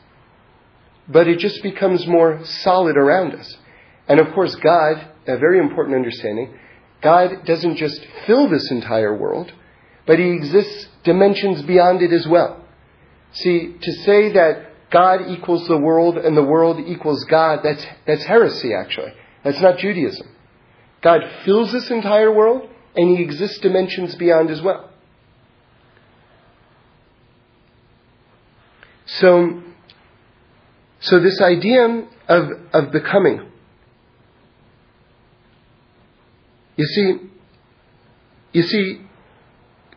[1.08, 3.56] but it just becomes more solid around us.
[4.08, 6.58] And of course, God, a very important understanding,
[7.00, 9.52] God doesn't just fill this entire world,
[10.06, 12.64] but He exists dimensions beyond it as well.
[13.32, 18.24] See, to say that God equals the world and the world equals God, that's, that's
[18.24, 19.12] heresy actually.
[19.42, 20.28] That's not Judaism.
[21.02, 24.90] God fills this entire world, and he exists dimensions beyond as well.
[29.06, 29.62] So,
[31.00, 33.50] so this idea of, of becoming,
[36.76, 37.14] you see,
[38.52, 39.00] you see,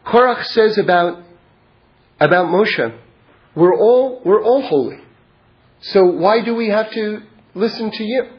[0.06, 1.24] Korach says about,
[2.20, 2.98] about Moshe,
[3.56, 5.00] we're all, we're all holy.
[5.82, 7.22] So why do we have to
[7.56, 8.37] listen to you?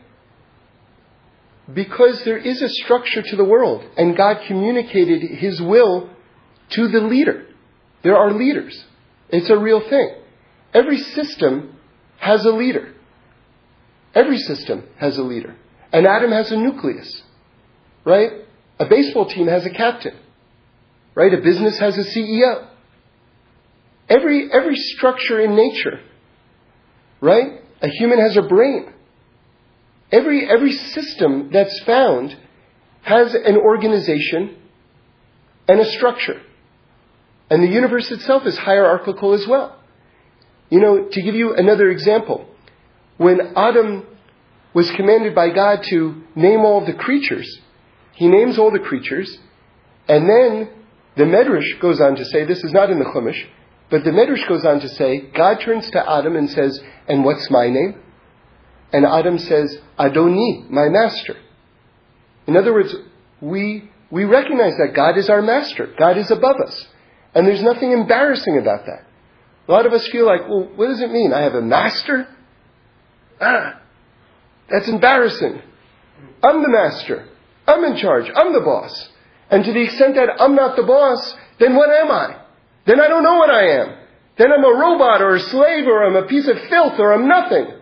[1.73, 6.09] Because there is a structure to the world, and God communicated His will
[6.71, 7.47] to the leader.
[8.03, 8.85] There are leaders.
[9.29, 10.15] It's a real thing.
[10.73, 11.77] Every system
[12.19, 12.95] has a leader.
[14.15, 15.57] Every system has a leader.
[15.93, 17.23] An atom has a nucleus,
[18.05, 18.31] right?
[18.79, 20.17] A baseball team has a captain,
[21.15, 21.33] right?
[21.33, 22.69] A business has a CEO.
[24.09, 26.01] Every, every structure in nature,
[27.21, 27.61] right?
[27.83, 28.93] A human has a brain.
[30.11, 32.37] Every, every system that's found
[33.03, 34.57] has an organization
[35.68, 36.40] and a structure.
[37.51, 39.79] And the universe itself is hierarchical as well.
[40.71, 42.47] You know, to give you another example,
[43.16, 44.07] when Adam
[44.75, 47.61] was commanded by God to name all the creatures,
[48.14, 49.38] he names all the creatures,
[50.09, 50.71] and then
[51.16, 53.47] the Medrash goes on to say, this is not in the Chumash,
[53.90, 57.51] but the Medrash goes on to say, God turns to Adam and says, and what's
[57.51, 58.03] my name?
[58.92, 61.37] And Adam says, Adoni, my master.
[62.46, 62.94] In other words,
[63.40, 65.92] we, we recognize that God is our master.
[65.98, 66.87] God is above us.
[67.35, 69.05] And there's nothing embarrassing about that.
[69.68, 71.33] A lot of us feel like, well, what does it mean?
[71.33, 72.27] I have a master?
[73.40, 73.81] Ah,
[74.70, 75.61] that's embarrassing.
[76.42, 77.29] I'm the master.
[77.66, 78.31] I'm in charge.
[78.35, 79.09] I'm the boss.
[79.51, 82.40] And to the extent that I'm not the boss, then what am I?
[82.87, 83.94] Then I don't know what I am.
[84.38, 87.29] Then I'm a robot or a slave or I'm a piece of filth or I'm
[87.29, 87.78] nothing.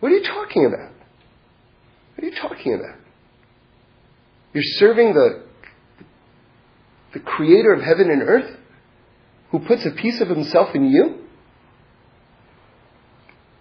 [0.00, 0.92] What are you talking about?
[2.14, 2.96] What are you talking about?
[4.52, 5.44] You're serving the,
[7.14, 8.58] the creator of heaven and earth?
[9.50, 11.24] who puts a piece of himself in you?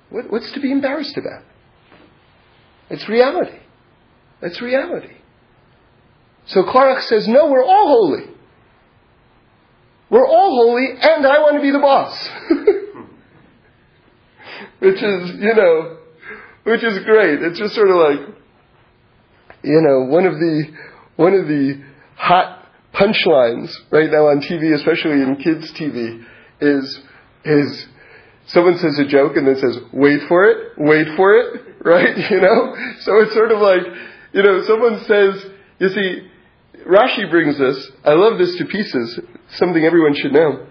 [0.09, 1.43] What, what's to be embarrassed about?
[2.89, 3.59] It's reality.
[4.41, 5.13] It's reality.
[6.47, 8.33] So Korach says, no, we're all holy.
[10.09, 12.29] We're all holy, and I want to be the boss.
[14.79, 15.96] which is, you know,
[16.67, 17.41] which is great.
[17.41, 18.35] It's just sort of like,
[19.63, 20.63] you know, one of the,
[21.15, 21.81] one of the
[22.15, 26.25] hot punchlines right now on TV, especially in kids TV,
[26.59, 26.99] is,
[27.45, 27.87] is
[28.47, 32.17] someone says a joke and then says, wait for it, wait for it, right?
[32.29, 32.75] You know?
[32.99, 33.83] So it's sort of like,
[34.33, 35.45] you know, someone says,
[35.79, 36.27] you see,
[36.85, 40.67] Rashi brings this, I love this to pieces, something everyone should know.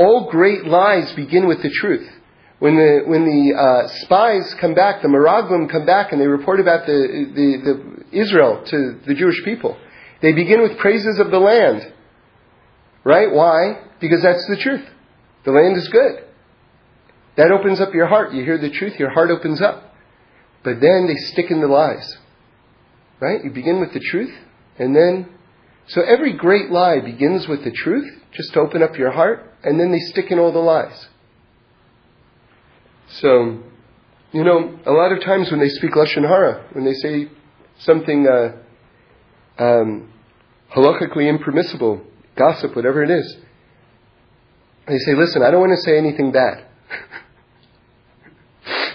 [0.00, 2.08] All great lies begin with the truth.
[2.58, 6.58] When the, when the uh, spies come back, the Meraglim come back and they report
[6.58, 6.92] about the,
[7.34, 9.76] the, the Israel to the Jewish people,
[10.22, 11.92] they begin with praises of the land.
[13.04, 13.32] Right?
[13.32, 13.84] Why?
[14.00, 14.84] Because that's the truth.
[15.44, 16.24] The land is good.
[17.36, 18.32] That opens up your heart.
[18.32, 19.94] You hear the truth, your heart opens up.
[20.64, 22.18] But then they stick in the lies.
[23.20, 23.44] Right?
[23.44, 24.34] You begin with the truth,
[24.78, 25.28] and then.
[25.86, 29.80] So every great lie begins with the truth, just to open up your heart, and
[29.80, 31.08] then they stick in all the lies.
[33.10, 33.62] So,
[34.32, 37.28] you know, a lot of times when they speak Lashon Hara, when they say
[37.78, 40.12] something uh, um,
[40.74, 42.02] halakhically impermissible,
[42.36, 43.36] gossip, whatever it is,
[44.86, 46.66] they say, listen, I don't want to say anything bad.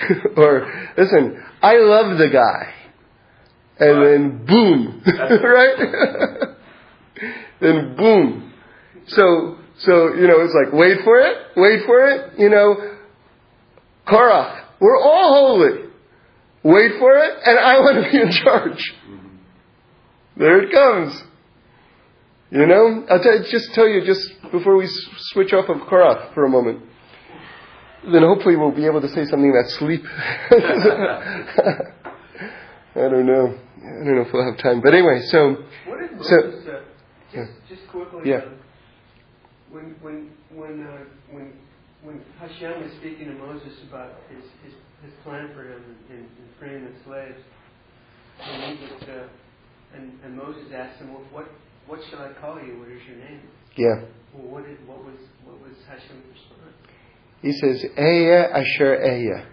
[0.37, 2.73] or, listen, I love the guy.
[3.79, 5.75] And then boom, right?
[7.59, 8.53] then boom.
[9.07, 12.92] So, so, you know, it's like, wait for it, wait for it, you know,
[14.07, 15.89] Korach, we're all holy.
[16.63, 18.93] Wait for it, and I want to be in charge.
[20.37, 21.21] There it comes.
[22.51, 26.33] You know, I'll t- just tell you just before we s- switch off of Korach
[26.33, 26.83] for a moment
[28.11, 30.03] then hopefully we'll be able to say something about sleep.
[32.95, 33.57] I don't know.
[33.77, 34.81] I don't know if we'll have time.
[34.81, 35.55] But anyway, so.
[35.87, 36.67] What is so, uh, just,
[37.33, 37.45] yeah.
[37.69, 38.29] just quickly.
[38.29, 38.35] Yeah.
[38.37, 38.49] Uh,
[39.71, 41.53] when when when uh, when
[42.03, 46.45] when Hashem was speaking to Moses about his his, his plan for him in, in
[46.59, 47.39] freeing the slaves,
[48.41, 49.27] and, he was, uh,
[49.95, 51.47] and, and Moses asked him, well, "What
[51.87, 52.79] what shall I call you?
[52.79, 53.41] What is your name?"
[53.75, 54.05] Yeah.
[54.33, 56.53] Well, what did what was what was Hashem's response?
[57.41, 59.45] He says, Ehyeh asher Ehyeh.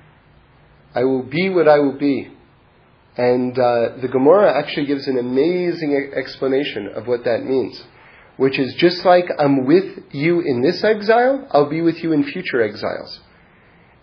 [0.95, 2.33] I will be what I will be.
[3.17, 7.83] And uh, the Gemara actually gives an amazing explanation of what that means,
[8.41, 12.25] which is just like I'm with you in this exile, I'll be with you in
[12.25, 13.21] future exiles.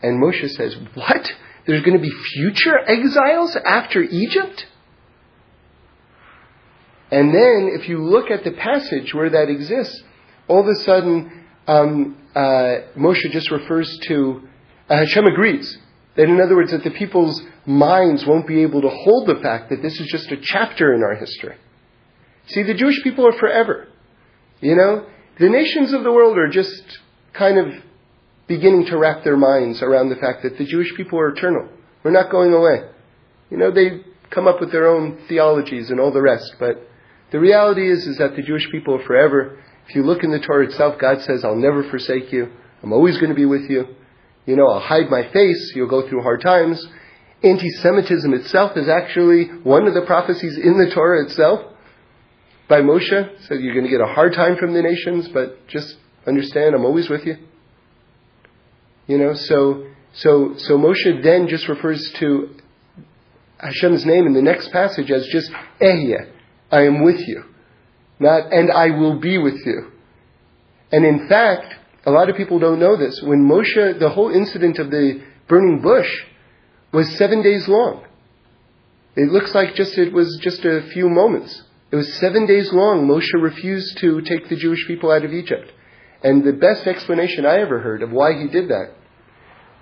[0.04, 1.32] And Moshe says, What?
[1.66, 4.68] There's going to be future exiles after Egypt?
[7.10, 10.04] And then, if you look at the passage where that exists,
[10.48, 14.48] all of a sudden, um, uh, Moshe just refers to,
[14.88, 15.80] uh, Hashem agrees
[16.16, 19.72] that, in other words, that the people's minds won't be able to hold the fact
[19.72, 21.56] that this is just a chapter in our history.
[22.46, 23.87] See, the Jewish people are forever.
[24.62, 25.06] You know,
[25.40, 26.84] the nations of the world are just
[27.34, 27.84] kind of
[28.48, 31.70] beginning to wrap their minds around the fact that the Jewish people are eternal.
[32.04, 32.90] We're not going away.
[33.52, 36.82] You know, they come up with their own theologies and all the rest, but
[37.32, 39.62] the reality is, is that the Jewish people are forever.
[39.88, 42.52] If you look in the Torah itself, God says, I'll never forsake you.
[42.82, 43.96] I'm always going to be with you.
[44.46, 45.74] You know, I'll hide my face.
[45.76, 46.86] You'll go through hard times.
[47.44, 51.74] Anti-Semitism itself is actually one of the prophecies in the Torah itself
[52.68, 53.48] by Moshe.
[53.48, 56.86] So you're going to get a hard time from the nations, but just understand I'm
[56.86, 57.38] always with you.
[59.08, 62.56] You know, so, so, so Moshe then just refers to
[63.60, 65.50] Hashem's name in the next passage as just
[65.82, 66.32] Ehyeh.
[66.72, 67.44] I am with you.
[68.20, 69.92] Not, and I will be with you.
[70.92, 71.74] And in fact,
[72.06, 73.22] a lot of people don't know this.
[73.24, 76.10] When Moshe, the whole incident of the burning bush
[76.92, 78.06] was seven days long.
[79.16, 81.64] It looks like just it was just a few moments.
[81.92, 83.08] It was seven days long.
[83.08, 85.72] Moshe refused to take the Jewish people out of Egypt.
[86.24, 88.94] And the best explanation I ever heard of why he did that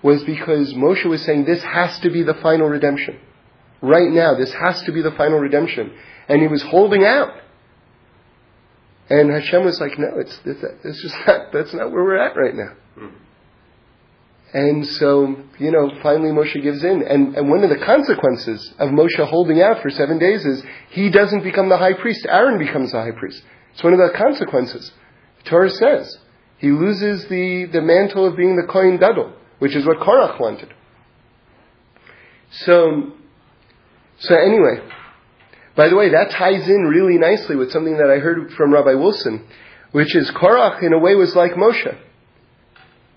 [0.04, 3.20] was because Moshe was saying this has to be the final redemption.
[3.82, 5.94] Right now, this has to be the final redemption.
[6.28, 7.34] And he was holding out.
[9.10, 12.36] And Hashem was like, no, it's, it's, it's just not, that's not where we're at
[12.36, 12.74] right now.
[12.96, 13.16] Hmm.
[14.56, 17.04] And so, you know, finally Moshe gives in.
[17.04, 21.10] And, and one of the consequences of Moshe holding out for seven days is he
[21.10, 22.26] doesn't become the high priest.
[22.26, 23.44] Aaron becomes the high priest.
[23.74, 24.94] It's one of the consequences.
[25.44, 26.20] The Torah says
[26.58, 30.74] he loses the, the mantle of being the Kohen Gadol, which is what Korach wanted.
[32.52, 33.12] So,
[34.20, 34.88] so anyway,
[35.76, 38.94] by the way, that ties in really nicely with something that I heard from Rabbi
[38.94, 39.46] Wilson,
[39.92, 41.98] which is Korach in a way was like Moshe.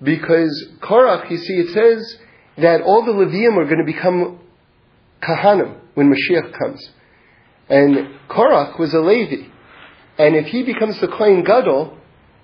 [0.02, 2.18] Because Korach, you see, it says
[2.58, 4.40] that all the Levium are going to become
[5.22, 6.90] Kahanim when Mashiach comes.
[7.68, 9.48] And Korach was a Levi.
[10.18, 11.96] And if he becomes the Kohen Gadol,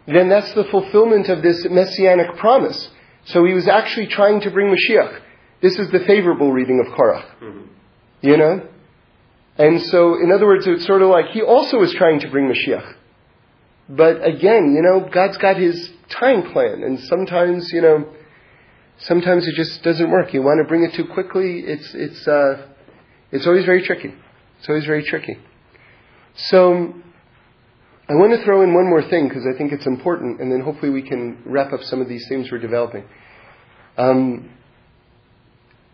[0.06, 2.90] then that's the fulfillment of this messianic promise.
[3.26, 5.20] So he was actually trying to bring Mashiach.
[5.62, 7.24] This is the favorable reading of Korach.
[7.40, 7.66] Mm-hmm.
[8.22, 8.68] You know?
[9.56, 12.52] And so, in other words, it's sort of like he also was trying to bring
[12.52, 12.94] Mashiach.
[13.88, 18.08] But again, you know, God's got his time plan, and sometimes, you know,
[18.98, 20.32] sometimes it just doesn't work.
[20.32, 22.66] You want to bring it too quickly, it's, it's, uh,
[23.30, 24.14] it's always very tricky.
[24.58, 25.38] It's always very tricky.
[26.36, 26.94] So,
[28.08, 30.60] I want to throw in one more thing because I think it's important, and then
[30.60, 33.04] hopefully we can wrap up some of these themes we're developing.
[33.96, 34.50] Um,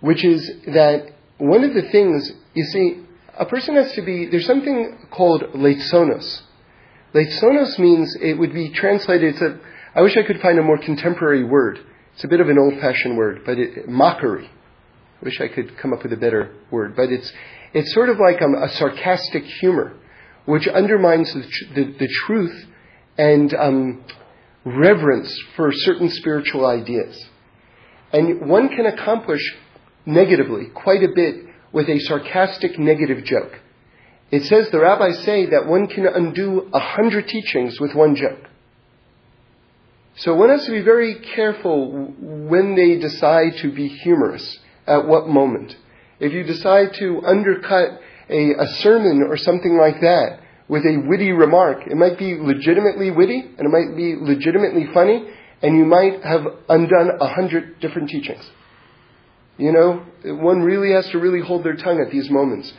[0.01, 3.05] which is that one of the things, you see,
[3.39, 6.43] a person has to be, there's something called leitzonos.
[7.15, 9.59] Leitzonos means it would be translated, to,
[9.95, 11.79] I wish I could find a more contemporary word.
[12.15, 14.47] It's a bit of an old fashioned word, but it, mockery.
[14.47, 17.31] I wish I could come up with a better word, but it's,
[17.75, 19.97] it's sort of like um, a sarcastic humor,
[20.47, 21.43] which undermines the,
[21.75, 22.67] the, the truth
[23.19, 24.05] and um,
[24.65, 27.29] reverence for certain spiritual ideas.
[28.13, 29.41] And one can accomplish
[30.07, 33.53] negatively quite a bit with a sarcastic negative joke.
[34.31, 38.49] It says the rabbis say that one can undo a hundred teachings with one joke.
[40.17, 45.29] So one has to be very careful when they decide to be humorous, at what
[45.29, 45.77] moment.
[46.19, 51.33] If you decide to undercut a, a sermon or something like that with a witty
[51.33, 55.27] remark, it might be legitimately witty and it might be legitimately funny,
[55.63, 58.49] and you might have undone a hundred different teachings.
[59.59, 62.73] You know, one really has to really hold their tongue at these moments.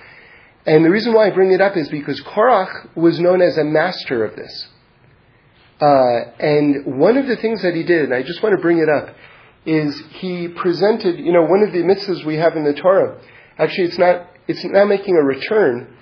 [0.65, 3.63] And the reason why I bring it up is because Korach was known as a
[3.63, 4.67] master of this.
[5.81, 8.77] Uh, and one of the things that he did, and I just want to bring
[8.77, 9.15] it up,
[9.65, 13.19] is he presented, you know, one of the mitzvahs we have in the Torah.
[13.57, 15.97] Actually, it's not, it's not making a return,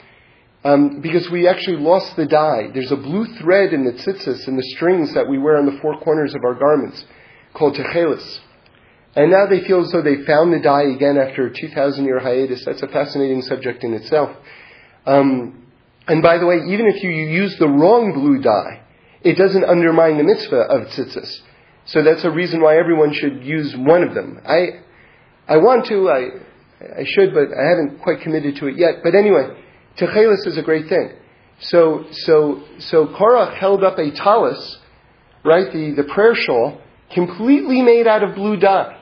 [0.66, 2.70] um, because we actually lost the dye.
[2.74, 5.80] There's a blue thread in the tzitzis, in the strings that we wear on the
[5.82, 7.06] four corners of our garments,
[7.54, 8.40] called techelis.
[9.16, 12.20] And now they feel as though they found the dye again after a 2,000 year
[12.20, 12.64] hiatus.
[12.66, 14.36] That's a fascinating subject in itself.
[15.06, 15.68] Um,
[16.08, 18.84] and by the way, even if you use the wrong blue dye,
[19.22, 21.42] it doesn't undermine the mitzvah of tzitzis.
[21.86, 24.42] So that's a reason why everyone should use one of them.
[24.46, 24.82] I,
[25.48, 29.04] I want to, I, I should, but I haven't quite committed to it yet.
[29.04, 29.58] But anyway,
[29.98, 31.14] techelis is a great thing.
[31.62, 34.78] So, so, so Korach held up a talus,
[35.44, 36.80] right, the, the prayer shawl,
[37.14, 38.99] completely made out of blue dye.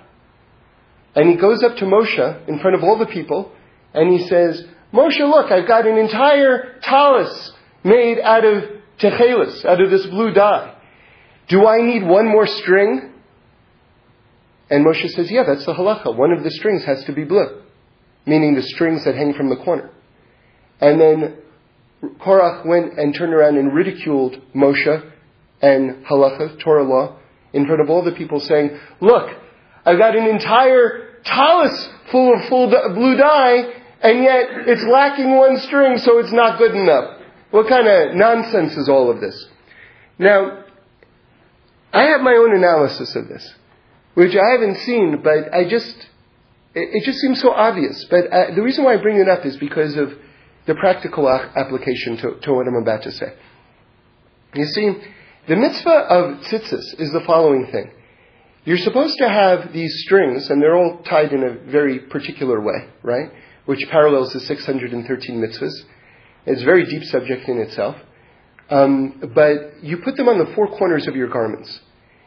[1.18, 3.52] And he goes up to Moshe in front of all the people
[3.92, 4.64] and he says,
[4.94, 7.54] Moshe, look, I've got an entire talus
[7.84, 8.64] made out of
[9.00, 10.76] techelis, out of this blue dye.
[11.48, 13.14] Do I need one more string?
[14.70, 16.16] And Moshe says, yeah, that's the halacha.
[16.16, 17.64] One of the strings has to be blue,
[18.28, 19.90] meaning the strings that hang from the corner.
[20.80, 21.38] And then
[22.20, 25.12] Korach went and turned around and ridiculed Moshe
[25.64, 27.18] and halacha, Torah law,
[27.54, 29.32] in front of all the people saying, look,
[29.84, 35.58] I've got an entire talus full of full blue dye, and yet it's lacking one
[35.60, 37.22] string, so it's not good enough.
[37.52, 39.48] What kind of nonsense is all of this?
[40.20, 40.64] Now,
[41.94, 43.54] I have my own analysis of this,
[44.14, 45.96] which I haven't seen, but I just,
[46.76, 48.06] it, just seems so obvious.
[48.10, 50.12] But uh, the reason why I bring it up is because of
[50.66, 53.34] the practical application to, to what I'm about to say.
[54.54, 54.92] You see,
[55.48, 57.92] the mitzvah of tzitzis is the following thing.
[58.68, 62.90] You're supposed to have these strings, and they're all tied in a very particular way,
[63.02, 63.32] right?
[63.66, 65.72] Which parallels the 613 mitzvahs.
[66.46, 67.96] It's a very deep subject in itself.
[68.70, 71.80] Um, but you put them on the four corners of your garments.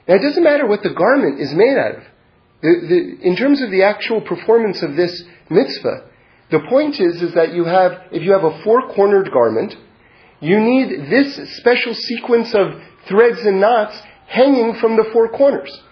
[0.08, 2.02] Now, it doesn't matter what the garment is made out of.
[2.62, 6.08] The, the, in terms of the actual performance of this mitzvah,
[6.50, 9.74] the point is, is that you have, if you have a four-cornered garment,
[10.40, 12.80] you need this special sequence of
[13.10, 15.82] threads and knots hanging from the four corners.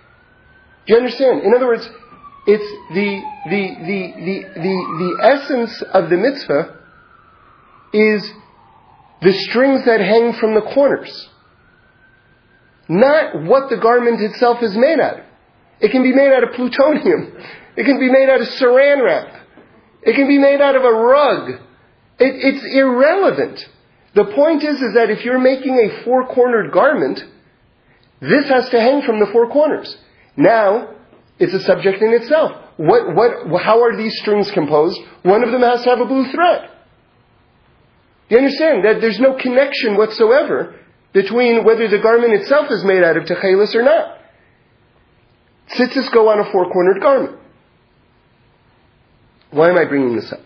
[0.89, 1.43] Do you understand?
[1.43, 1.87] In other words,
[2.47, 3.21] it's the,
[3.51, 6.79] the, the, the, the, the essence of the mitzvah
[7.93, 8.33] is
[9.21, 11.29] the strings that hang from the corners.
[12.89, 15.25] Not what the garment itself is made out of.
[15.81, 17.37] It can be made out of plutonium.
[17.77, 19.47] It can be made out of saran wrap.
[20.03, 21.51] It can be made out of a rug.
[21.51, 21.61] It,
[22.19, 23.61] it's irrelevant.
[24.15, 27.21] The point is, is that if you're making a four-cornered garment,
[28.23, 29.95] this has to hang from the four corners.
[30.39, 30.95] Now,
[31.41, 32.53] it's a subject in itself.
[32.77, 34.99] What, what, how are these strings composed?
[35.25, 36.71] One of them has to have a blue thread.
[38.31, 40.77] You understand that there's no connection whatsoever
[41.13, 44.19] between whether the garment itself is made out of techelis or not.
[45.73, 47.41] tzitzis go on a four-cornered garment.
[49.51, 50.41] Why am I bringing this up?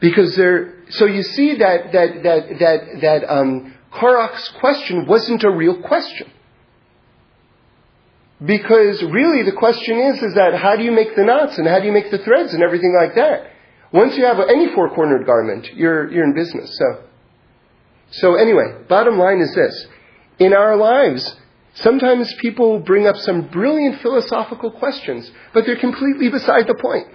[0.00, 5.50] Because there, so you see that, that, that, that, that, um, Korach's question wasn't a
[5.50, 6.30] real question.
[8.44, 11.80] Because really the question is, is that how do you make the knots and how
[11.80, 13.50] do you make the threads and everything like that?
[13.92, 16.76] Once you have any four-cornered garment, you're, you're in business.
[16.76, 17.02] So,
[18.10, 19.86] so anyway, bottom line is this.
[20.38, 21.36] In our lives,
[21.74, 27.08] sometimes people bring up some brilliant philosophical questions, but they're completely beside the point.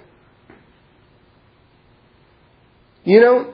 [3.05, 3.53] You know,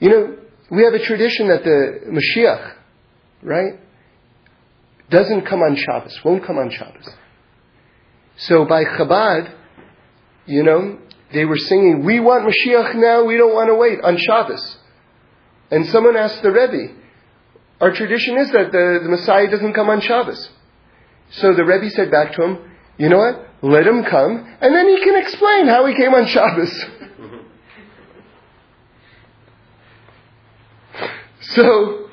[0.00, 0.36] you know,
[0.70, 2.74] we have a tradition that the Mashiach,
[3.42, 3.78] right,
[5.10, 7.08] doesn't come on Shabbos, won't come on Shabbos.
[8.36, 9.52] So by Chabad,
[10.46, 10.98] you know,
[11.32, 14.78] they were singing, we want Mashiach now, we don't want to wait, on Shabbos.
[15.70, 16.94] And someone asked the Rebbe,
[17.80, 20.50] our tradition is that the, the Messiah doesn't come on Shabbos.
[21.30, 23.46] So the Rebbe said back to him, you know what?
[23.62, 26.84] Let him come, and then he can explain how he came on Shabbos.
[31.40, 32.08] so,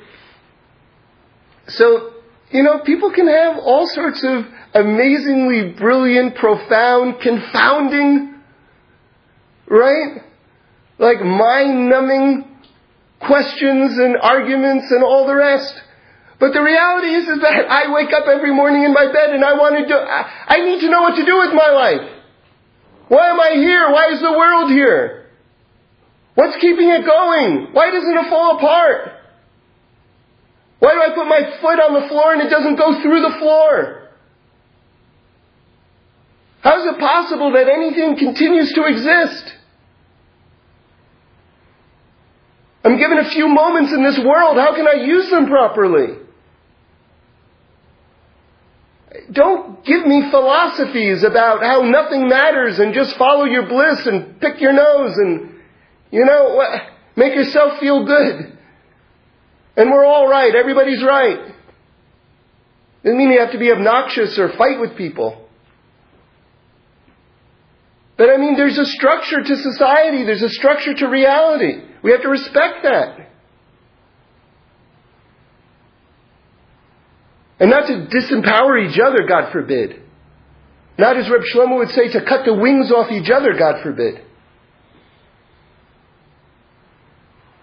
[1.68, 2.12] so,
[2.50, 8.34] you know, people can have all sorts of amazingly brilliant, profound, confounding,
[9.66, 10.22] right?
[10.98, 12.44] Like mind numbing
[13.20, 15.82] questions and arguments and all the rest.
[16.40, 19.44] But the reality is, is that I wake up every morning in my bed and
[19.44, 22.08] I want to do, I, I need to know what to do with my life.
[23.08, 23.90] Why am I here?
[23.90, 25.26] Why is the world here?
[26.34, 27.72] What's keeping it going?
[27.72, 29.17] Why doesn't it fall apart?
[30.78, 33.36] Why do I put my foot on the floor and it doesn't go through the
[33.38, 34.08] floor?
[36.60, 39.54] How is it possible that anything continues to exist?
[42.84, 44.56] I'm given a few moments in this world.
[44.56, 46.16] How can I use them properly?
[49.32, 54.60] Don't give me philosophies about how nothing matters and just follow your bliss and pick
[54.60, 55.54] your nose and,
[56.10, 56.62] you know,
[57.16, 58.57] make yourself feel good.
[59.78, 60.52] And we're all right.
[60.56, 61.54] Everybody's right.
[63.04, 65.48] Doesn't mean you have to be obnoxious or fight with people.
[68.16, 70.24] But I mean, there's a structure to society.
[70.24, 71.80] There's a structure to reality.
[72.02, 73.28] We have to respect that.
[77.60, 80.02] And not to disempower each other, God forbid.
[80.98, 84.24] Not as Reb Shlomo would say, to cut the wings off each other, God forbid.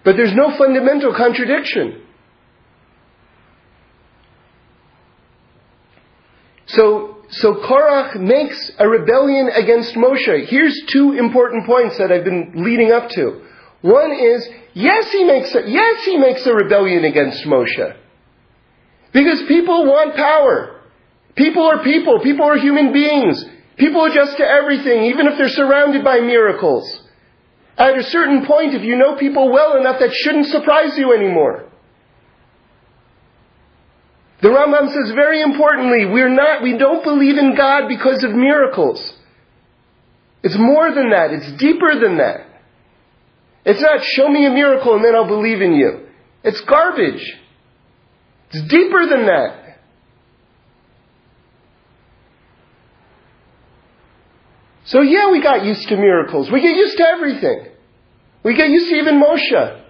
[0.02, 2.04] But there's no fundamental contradiction.
[6.76, 10.46] So, so Korach makes a rebellion against Moshe.
[10.46, 13.42] Here's two important points that I've been leading up to.
[13.80, 17.96] One is, yes, he makes a, yes, he makes a rebellion against Moshe.
[19.12, 20.82] Because people want power.
[21.34, 22.20] People are people.
[22.20, 23.42] People are human beings.
[23.78, 27.02] People adjust to everything, even if they're surrounded by miracles.
[27.78, 31.65] At a certain point, if you know people well enough, that shouldn't surprise you anymore.
[34.42, 39.14] The Rambam says very importantly, we're not, we don't believe in God because of miracles.
[40.42, 41.30] It's more than that.
[41.32, 42.46] It's deeper than that.
[43.64, 46.06] It's not show me a miracle and then I'll believe in you.
[46.44, 47.36] It's garbage.
[48.50, 49.66] It's deeper than that.
[54.84, 56.48] So yeah, we got used to miracles.
[56.52, 57.66] We get used to everything.
[58.44, 59.82] We get used to even Moshe.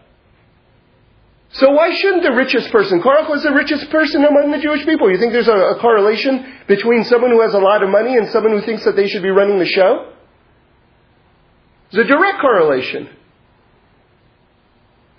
[1.52, 5.10] So why shouldn't the richest person, Korach was the richest person among the Jewish people.
[5.10, 8.28] You think there's a, a, correlation between someone who has a lot of money and
[8.30, 10.12] someone who thinks that they should be running the show?
[11.92, 13.08] There's a direct correlation.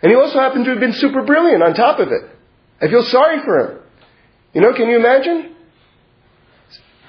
[0.02, 2.22] And he also happened to have been super brilliant on top of it.
[2.82, 3.80] I feel sorry for him.
[4.54, 5.56] You know, can you imagine?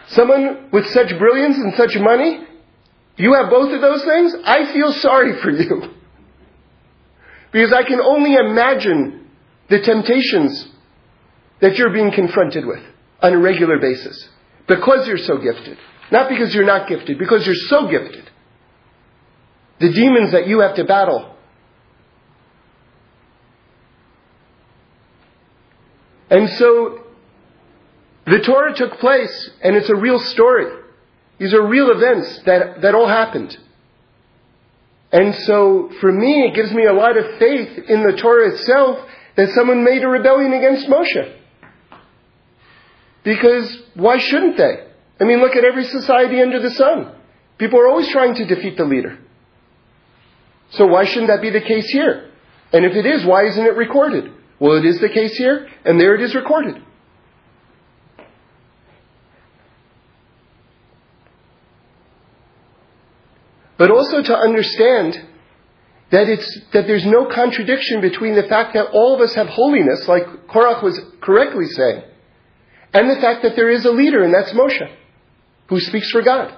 [0.08, 2.46] Someone with such brilliance and such money,
[3.16, 4.34] you have both of those things?
[4.44, 5.94] I feel sorry for you.
[7.52, 9.28] Because I can only imagine
[9.68, 10.68] the temptations
[11.60, 12.82] that you're being confronted with
[13.20, 14.28] on a regular basis.
[14.66, 15.78] Because you're so gifted.
[16.10, 18.30] Not because you're not gifted, because you're so gifted.
[19.80, 21.34] The demons that you have to battle.
[26.30, 27.04] And so,
[28.26, 30.66] the Torah took place, and it's a real story.
[31.38, 33.56] These are real events that, that all happened.
[35.10, 38.98] And so, for me, it gives me a lot of faith in the Torah itself
[39.36, 41.34] that someone made a rebellion against Moshe.
[43.24, 44.86] Because why shouldn't they?
[45.20, 47.12] I mean, look at every society under the sun.
[47.56, 49.18] People are always trying to defeat the leader.
[50.70, 52.30] So why shouldn't that be the case here?
[52.72, 54.32] And if it is, why isn't it recorded?
[54.60, 56.82] Well, it is the case here, and there it is recorded.
[63.78, 65.26] But also to understand
[66.10, 70.06] that it's that there's no contradiction between the fact that all of us have holiness,
[70.08, 72.02] like Korach was correctly saying,
[72.92, 74.90] and the fact that there is a leader, and that's Moshe,
[75.68, 76.54] who speaks for God.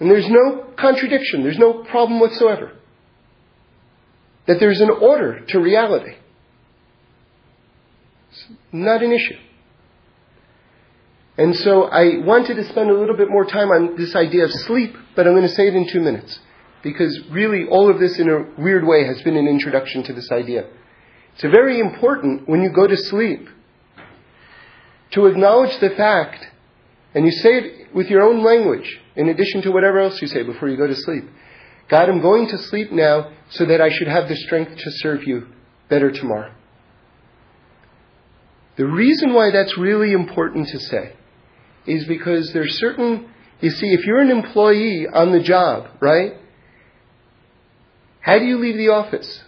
[0.00, 2.72] And there's no contradiction, there's no problem whatsoever.
[4.46, 6.16] That there's an order to reality.
[8.32, 9.38] It's not an issue.
[11.38, 14.52] And so I wanted to spend a little bit more time on this idea of
[14.52, 16.38] sleep, but I'm going to say it in two minutes.
[16.82, 20.30] Because really, all of this in a weird way has been an introduction to this
[20.30, 20.66] idea.
[21.34, 23.48] It's very important when you go to sleep
[25.12, 26.44] to acknowledge the fact,
[27.14, 30.42] and you say it with your own language, in addition to whatever else you say
[30.42, 31.24] before you go to sleep.
[31.88, 35.26] God, I'm going to sleep now so that I should have the strength to serve
[35.26, 35.46] you
[35.88, 36.52] better tomorrow.
[38.76, 41.12] The reason why that's really important to say
[41.86, 43.28] is because there's certain,
[43.60, 46.34] you see, if you're an employee on the job, right?
[48.20, 49.42] How do you leave the office?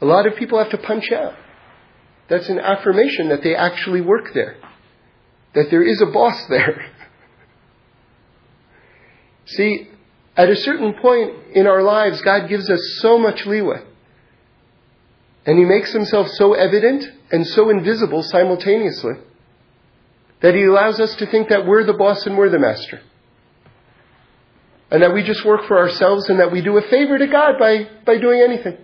[0.00, 1.34] A lot of people have to punch out.
[2.28, 4.56] That's an affirmation that they actually work there.
[5.54, 6.86] That there is a boss there.
[9.46, 9.88] See,
[10.36, 13.82] at a certain point in our lives, God gives us so much leeway.
[15.44, 19.14] And He makes Himself so evident and so invisible simultaneously
[20.42, 23.00] that He allows us to think that we're the boss and we're the master.
[24.90, 27.58] And that we just work for ourselves and that we do a favor to God
[27.58, 28.76] by, by doing anything.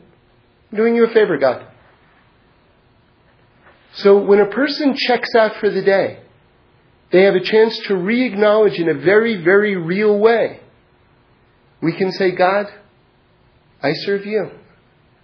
[0.75, 1.67] doing you a favor, God.
[3.95, 6.21] So when a person checks out for the day,
[7.11, 10.61] they have a chance to re acknowledge in a very, very real way.
[11.83, 12.67] We can say, God,
[13.83, 14.51] I serve you.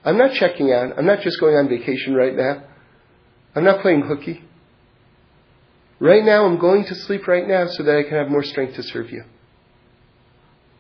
[0.05, 0.99] I'm not checking out.
[0.99, 2.65] I'm not just going on vacation right now.
[3.55, 4.43] I'm not playing hooky.
[6.05, 8.75] Right now, I'm going to sleep right now so that I can have more strength
[8.75, 9.25] to serve you.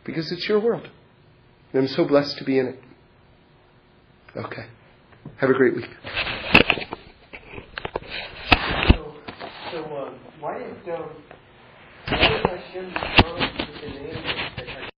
[0.04, 0.86] Because it's your world.
[1.72, 2.78] And I'm so blessed to be in it.
[4.36, 4.66] Okay.
[5.38, 5.88] Have a great week.
[8.90, 9.14] So,
[9.72, 11.08] so um, why did um,
[12.06, 12.92] why did Hashem